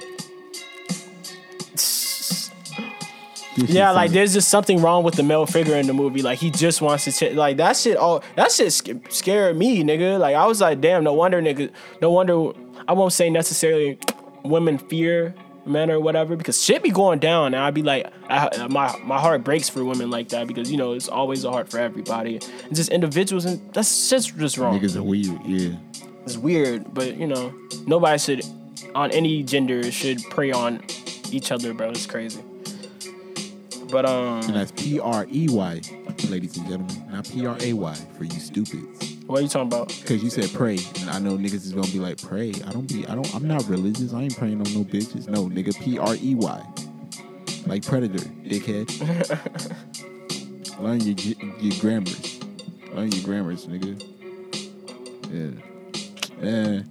[3.56, 6.24] Yeah, like there's just something wrong with the male figure in the movie.
[6.24, 7.98] Like he just wants to ch- like that shit.
[7.98, 10.20] All that shit sc- scared me, nigga.
[10.20, 11.70] Like I was like, damn, no wonder, nigga.
[12.02, 12.52] No wonder.
[12.88, 14.00] I won't say necessarily
[14.44, 15.34] women fear
[15.66, 19.20] men or whatever because shit be going down, and I'd be like, I, my my
[19.20, 22.36] heart breaks for women like that because you know it's always a heart for everybody.
[22.36, 24.80] It's just individuals, and that's just just wrong.
[24.80, 25.40] niggas are weird.
[25.46, 25.78] Yeah.
[26.24, 27.54] It's weird, but you know,
[27.86, 28.44] nobody should
[28.96, 30.84] on any gender should prey on
[31.32, 31.90] each other, bro.
[31.90, 32.42] It's crazy.
[33.92, 34.42] But um.
[34.44, 35.82] And that's P R E Y,
[36.30, 39.13] ladies and gentlemen, not P R A Y for you stupids.
[39.34, 39.88] What are you talking about?
[39.88, 42.50] Because you said pray, and I know niggas is gonna be like pray.
[42.68, 43.04] I don't be.
[43.08, 43.34] I don't.
[43.34, 44.14] I'm not religious.
[44.14, 45.28] I ain't praying on no bitches.
[45.28, 45.76] No, nigga.
[45.84, 46.68] P R E Y,
[47.66, 48.88] like predator, dickhead.
[50.80, 51.16] Learn your
[51.58, 52.42] your grammars.
[52.94, 54.00] Learn your grammars, nigga.
[55.32, 55.50] Yeah.
[56.48, 56.84] Yeah.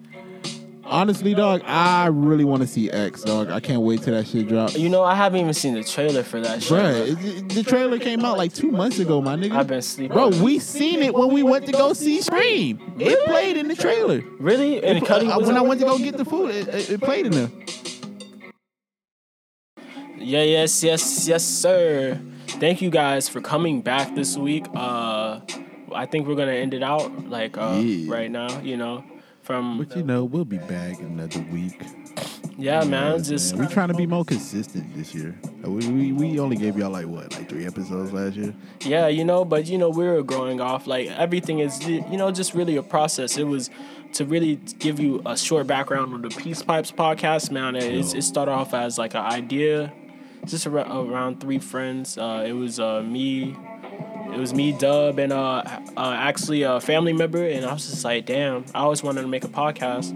[0.93, 3.49] Honestly, dog, I really want to see X, dog.
[3.51, 4.77] I can't wait till that shit drops.
[4.77, 6.71] You know, I haven't even seen the trailer for that shit.
[6.73, 9.53] Bruh, it- it- the trailer came out like two months ago, my nigga.
[9.57, 10.15] I've been sleeping.
[10.15, 12.79] Bro, we seen it when we went to go see Scream.
[12.99, 14.23] It played in the trailer.
[14.39, 14.85] really?
[14.85, 17.01] And Cuddy Uh, was when I went to go get the food, it, it, it
[17.01, 17.51] played in there.
[20.19, 22.21] Yeah, yes, yes, yes, sir.
[22.47, 24.67] Thank you guys for coming back this week.
[24.75, 25.41] Uh,
[25.95, 28.13] I think we're gonna end it out like uh, Yeah.
[28.13, 28.61] right now.
[28.61, 29.05] You know,
[29.43, 31.79] from But you know, we'll be back another week.
[32.59, 33.23] yeah, man.
[33.23, 35.37] Just we trying to be more consistent this year.
[35.65, 38.55] Uh, We, we we only gave y'all like what, like three episodes last year.
[38.83, 40.87] Yeah, you know, but you know, we were growing off.
[40.87, 43.37] Like everything is, you know, just really a process.
[43.37, 43.71] It was
[44.15, 47.75] to really give you a short background on the Peace Pipes podcast, man.
[47.77, 49.93] It, it's- it started off as like an idea,
[50.47, 52.19] just around, around three friends.
[52.19, 53.57] Uh, it was uh, me,
[54.33, 55.63] it was me, Dub, and uh,
[55.97, 59.29] uh, actually a family member, and I was just like, damn, I always wanted to
[59.29, 60.11] make a podcast.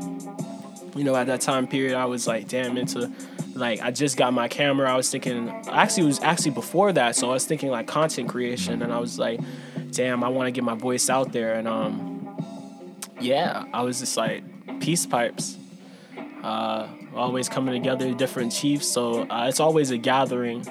[0.97, 3.13] You know, at that time period, I was like, damn, into
[3.55, 4.91] like I just got my camera.
[4.91, 8.29] I was thinking, actually, it was actually before that, so I was thinking like content
[8.29, 9.41] creation, and I was like,
[9.91, 12.37] damn, I want to get my voice out there, and um,
[13.21, 14.43] yeah, I was just like,
[14.81, 15.59] peace pipes.
[16.43, 18.87] Uh, always coming together, different chiefs.
[18.87, 20.65] So uh, it's always a gathering.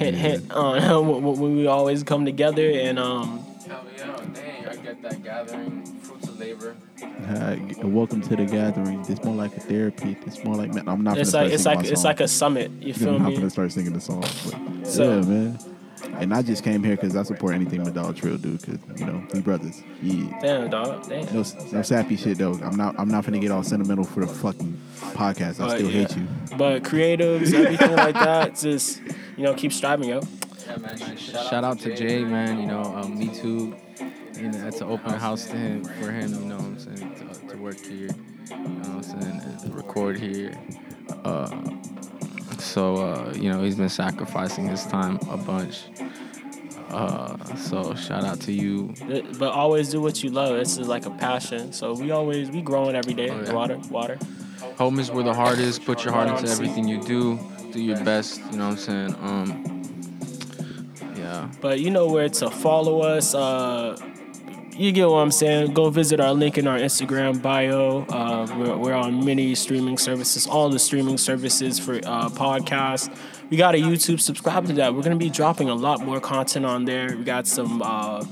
[0.00, 0.46] Hint, hint.
[0.50, 5.22] Uh, when when we always come together and um, Hell yeah, dang, I get that
[5.22, 6.74] gathering, fruits of labor.
[7.02, 9.04] Uh, welcome to the gathering.
[9.10, 10.16] It's more like a therapy.
[10.24, 11.18] It's more like man, I'm not.
[11.18, 12.08] it's gonna like start it's singing like my it's song.
[12.08, 12.70] like a summit.
[12.80, 14.20] You feel I'm not gonna start singing the song.
[14.22, 15.58] But So- yeah, man.
[16.04, 18.56] And I just came here because I support anything Madal Trill do.
[18.56, 19.82] Because you know we brothers.
[20.02, 20.38] Yeah.
[20.40, 21.08] Damn, dog.
[21.08, 21.26] Damn.
[21.26, 22.54] No, no sappy shit though.
[22.62, 22.94] I'm not.
[22.98, 24.80] I'm not gonna get all sentimental for the fucking
[25.12, 25.60] podcast.
[25.60, 26.06] I But, still yeah.
[26.06, 26.26] hate you.
[26.56, 29.00] But creatives, everything like that, just
[29.36, 30.20] you know, keep striving, yo.
[30.66, 31.16] Yeah, man.
[31.16, 32.60] Shout out to Jay, man.
[32.60, 33.74] You know, um, me too.
[34.36, 36.32] You know, that's an open house to him for him.
[36.32, 38.08] You know what I'm saying to, to work here.
[38.50, 40.52] You know what I'm saying and to record here.
[41.24, 41.48] Uh,
[42.60, 45.84] so uh, you know he's been sacrificing his time a bunch.
[46.90, 48.92] Uh, so shout out to you.
[49.38, 50.56] But always do what you love.
[50.58, 51.72] This is like a passion.
[51.72, 53.30] So we always we growing every day.
[53.30, 53.52] Oh, yeah.
[53.52, 54.18] Water, water.
[54.78, 55.78] Home is where the heart is.
[55.78, 57.38] Put your heart into everything you do.
[57.72, 58.40] Do your best.
[58.50, 59.14] You know what I'm saying.
[59.20, 59.82] Um,
[61.16, 61.48] yeah.
[61.60, 63.34] But you know where to follow us.
[63.34, 63.96] Uh,
[64.72, 65.74] you get what I'm saying.
[65.74, 68.02] Go visit our link in our Instagram bio.
[68.08, 73.14] Uh, we're, we're on many streaming services, all the streaming services for uh, podcasts.
[73.50, 74.20] We got a YouTube.
[74.20, 74.94] Subscribe to that.
[74.94, 77.16] We're gonna be dropping a lot more content on there.
[77.16, 78.22] We got some uh,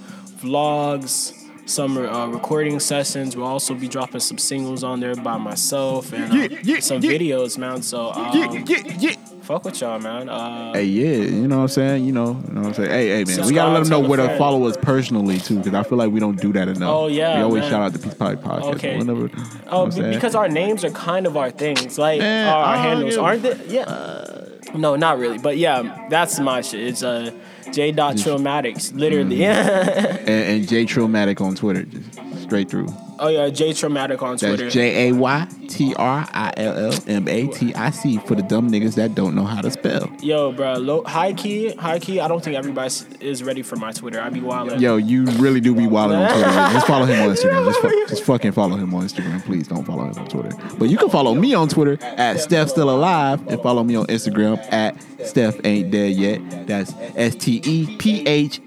[0.40, 1.34] vlogs,
[1.68, 3.36] some uh, recording sessions.
[3.36, 7.02] We'll also be dropping some singles on there by myself and uh, Yeah, yeah, some
[7.02, 7.10] yeah.
[7.10, 7.82] videos, man.
[7.82, 9.14] So um, Yeah, yeah, yeah.
[9.48, 10.28] Fuck with y'all, man.
[10.28, 12.04] Uh, Hey, yeah, you know what I'm saying?
[12.04, 12.90] You know, you know what I'm saying?
[12.90, 15.72] Hey, hey, man, we gotta let them know where to follow us personally, too, because
[15.72, 16.82] I feel like we don't do that enough.
[16.94, 17.70] Oh, yeah, We always man.
[17.70, 18.74] shout out the Peace Pipe Podcast.
[18.74, 18.98] Okay.
[18.98, 20.12] Whenever, you know Oh, be- saying?
[20.12, 23.58] because our names are kind of our things, like Man, our, our handles, aren't they?
[23.68, 24.44] Yeah.
[24.74, 26.80] no, not really, but yeah, that's my shit.
[26.86, 27.30] It's uh,
[27.72, 27.90] J.
[27.92, 29.44] Dot Trillmatics, literally.
[29.46, 32.88] and, and J Trillmatic on Twitter, just straight through.
[33.18, 33.72] Oh yeah, J.
[33.72, 34.64] Traumatic on Twitter.
[34.64, 38.34] That's J A Y T R I L L M A T I C for
[38.34, 40.10] the dumb niggas that don't know how to spell.
[40.20, 42.20] Yo, bro, low, high key, high key.
[42.20, 44.20] I don't think everybody is ready for my Twitter.
[44.20, 44.80] I be wildin'.
[44.80, 46.50] Yo, you really do be wilding on Twitter.
[46.50, 47.64] Just follow him on Instagram.
[47.66, 49.42] Just, fu- just fucking follow him on Instagram.
[49.44, 50.56] Please don't follow him on Twitter.
[50.78, 54.06] But you can follow me on Twitter at Steph Still Alive and follow me on
[54.06, 54.96] Instagram at
[55.26, 56.66] Steph Ain't Dead Yet.
[56.66, 58.60] That's S T E P H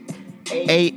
[0.51, 0.91] A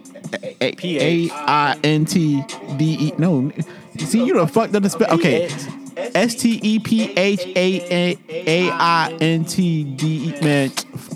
[0.60, 2.42] A A I N T
[2.76, 3.12] D E.
[3.18, 3.52] No,
[3.98, 5.12] see you done fucked up the spell.
[5.12, 5.48] Okay.
[5.96, 10.40] S T E P H A A I N T D E.
[10.42, 10.70] Man,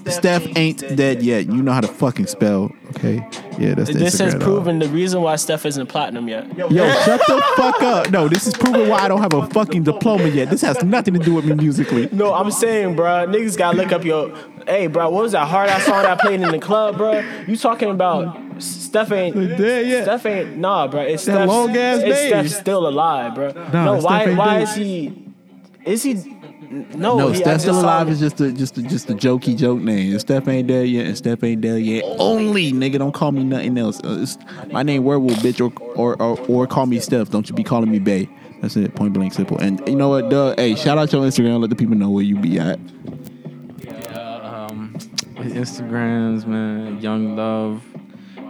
[0.06, 1.46] Steph ain't dead yet.
[1.46, 2.70] You know how to fucking spell.
[2.96, 3.16] Okay.
[3.58, 4.42] Yeah, that's the This Instagram, has dog.
[4.42, 6.56] proven the reason why Steph isn't platinum yet.
[6.56, 8.10] Yo, shut the fuck up.
[8.10, 10.48] No, this is proving why I don't have a fucking diploma yet.
[10.50, 12.08] This has nothing to do with me musically.
[12.12, 14.34] No, I'm saying, bro, niggas gotta look up your.
[14.66, 17.20] Hey, bro, what was that hard ass song that I played in the club, bro?
[17.46, 20.04] You talking about Steph ain't Dead yet.
[20.04, 21.02] Steph ain't nah, bro.
[21.02, 21.48] It's That Steph.
[21.48, 22.48] long-ass It's name.
[22.48, 23.50] Steph still alive, bro.
[23.52, 24.24] Nah, no, Steph why?
[24.24, 24.62] ain't Why dead.
[24.62, 25.24] is he?
[25.84, 26.37] Is he?
[26.70, 29.56] No, No, he, I Steph still alive is just a just a just a jokey
[29.56, 30.18] joke name.
[30.18, 32.04] Steph ain't dead yet, and Steph ain't dead yet.
[32.18, 33.98] Only nigga, don't call me nothing else.
[34.04, 34.38] Uh, it's-
[34.70, 37.30] my name Werewolf, bitch, or, or or or call me Steph.
[37.30, 38.28] Don't you be calling me Bay.
[38.60, 39.56] That's it, point blank simple.
[39.58, 40.58] And you know what, Doug?
[40.58, 41.60] Hey, shout out your Instagram.
[41.60, 42.78] Let the people know where you be at.
[43.78, 44.94] Yeah, um,
[45.36, 47.00] Instagrams, man.
[47.00, 47.80] Yunglove,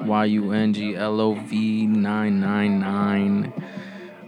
[0.06, 3.52] Y U N G L O V nine nine nine.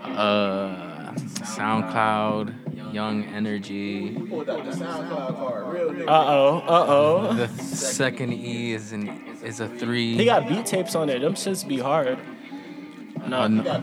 [0.03, 2.55] Uh, SoundCloud,
[2.93, 4.17] Young Energy.
[4.17, 4.25] Uh
[6.09, 7.35] oh, uh oh.
[7.35, 9.09] The second E is an
[9.43, 10.17] is a three.
[10.17, 11.21] He got beat tapes on it.
[11.21, 12.19] Them shits be hard.
[13.27, 13.79] No, Uh, no,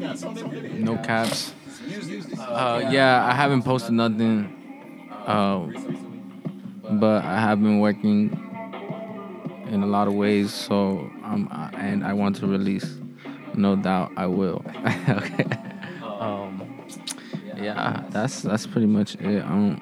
[0.78, 1.54] no caps.
[2.40, 4.54] Uh, yeah, I haven't posted nothing.
[5.26, 5.68] Uh,
[6.92, 8.32] but I have been working
[9.70, 12.98] in a lot of ways, so um, I, and I want to release.
[13.54, 14.64] No doubt, I will.
[15.10, 15.46] okay.
[16.04, 16.64] Um,
[17.62, 19.44] yeah, that's that's pretty much it.
[19.44, 19.82] I don't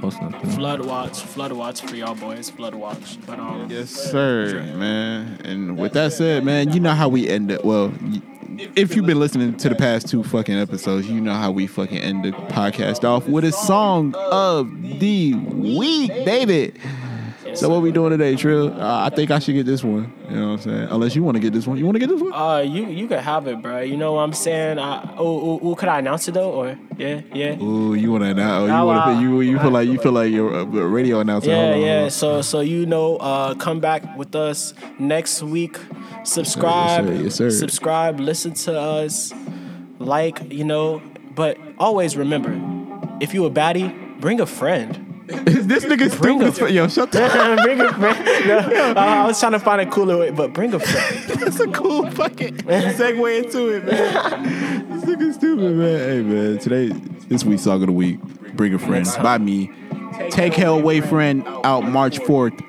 [0.00, 0.50] post nothing.
[0.50, 2.50] Flood watch, flood watch for y'all boys.
[2.50, 3.68] Flood watch, but um.
[3.70, 5.40] Yes, sir, man.
[5.44, 7.64] And with that said, man, you know how we end it.
[7.64, 8.22] Well, y-
[8.74, 11.98] if you've been listening to the past two fucking episodes, you know how we fucking
[11.98, 16.72] end the podcast off with a song of the week, baby.
[17.56, 18.72] So what we doing today, Trill?
[18.80, 20.12] Uh, I think I should get this one.
[20.28, 20.88] You know what I'm saying?
[20.90, 21.78] Unless you want to get this one.
[21.78, 22.32] You want to get this one?
[22.32, 23.80] Uh, you you can have it, bro.
[23.80, 24.78] You know what I'm saying?
[24.78, 27.62] I, oh, oh, oh, could I announce it though, or yeah, yeah.
[27.62, 28.66] Ooh, you want to now?
[28.66, 29.22] You want to?
[29.22, 31.50] You you feel like you feel like you're a a radio announcer?
[31.50, 32.08] Yeah, on, yeah.
[32.08, 35.78] So, so you know, uh, come back with us next week.
[36.24, 37.22] Subscribe, Yes, sir.
[37.22, 37.50] Yes, sir.
[37.50, 38.20] subscribe.
[38.20, 39.32] Listen to us,
[39.98, 41.00] like, you know.
[41.34, 42.52] But always remember,
[43.20, 45.05] if you a baddie, bring a friend.
[45.44, 46.42] this nigga stupid.
[46.42, 46.70] a- as fuck.
[46.70, 47.18] Yo, shut the.
[47.64, 48.46] bring a friend.
[48.46, 51.40] No, uh, I was trying to find a cooler way, but bring a friend.
[51.40, 54.88] That's a cool fucking segue into it, man.
[54.90, 55.98] this nigga stupid, man.
[55.98, 56.58] Hey, man.
[56.58, 56.88] Today,
[57.28, 58.20] this week's song of the week.
[58.54, 59.70] Bring a friend by me.
[60.30, 62.62] Take Hell Away Friend out March 4th.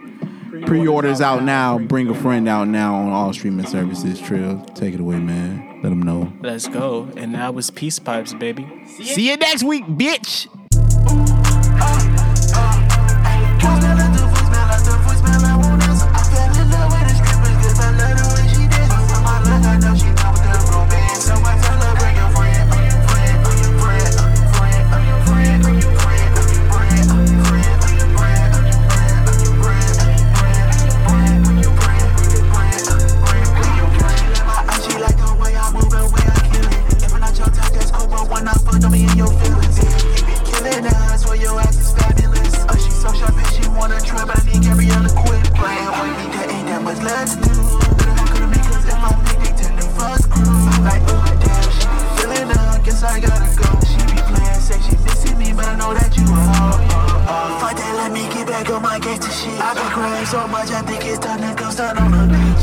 [0.66, 1.78] Pre-orders out now.
[1.78, 4.20] Bring a friend out now on all streaming services.
[4.20, 5.80] Trill, take it away, man.
[5.84, 6.34] Let them know.
[6.42, 7.08] Let's go.
[7.16, 8.68] And that was Peace Pipes, baby.
[9.04, 10.48] See you next week, bitch.
[60.28, 62.57] So much, I think it's time to go start on the beach.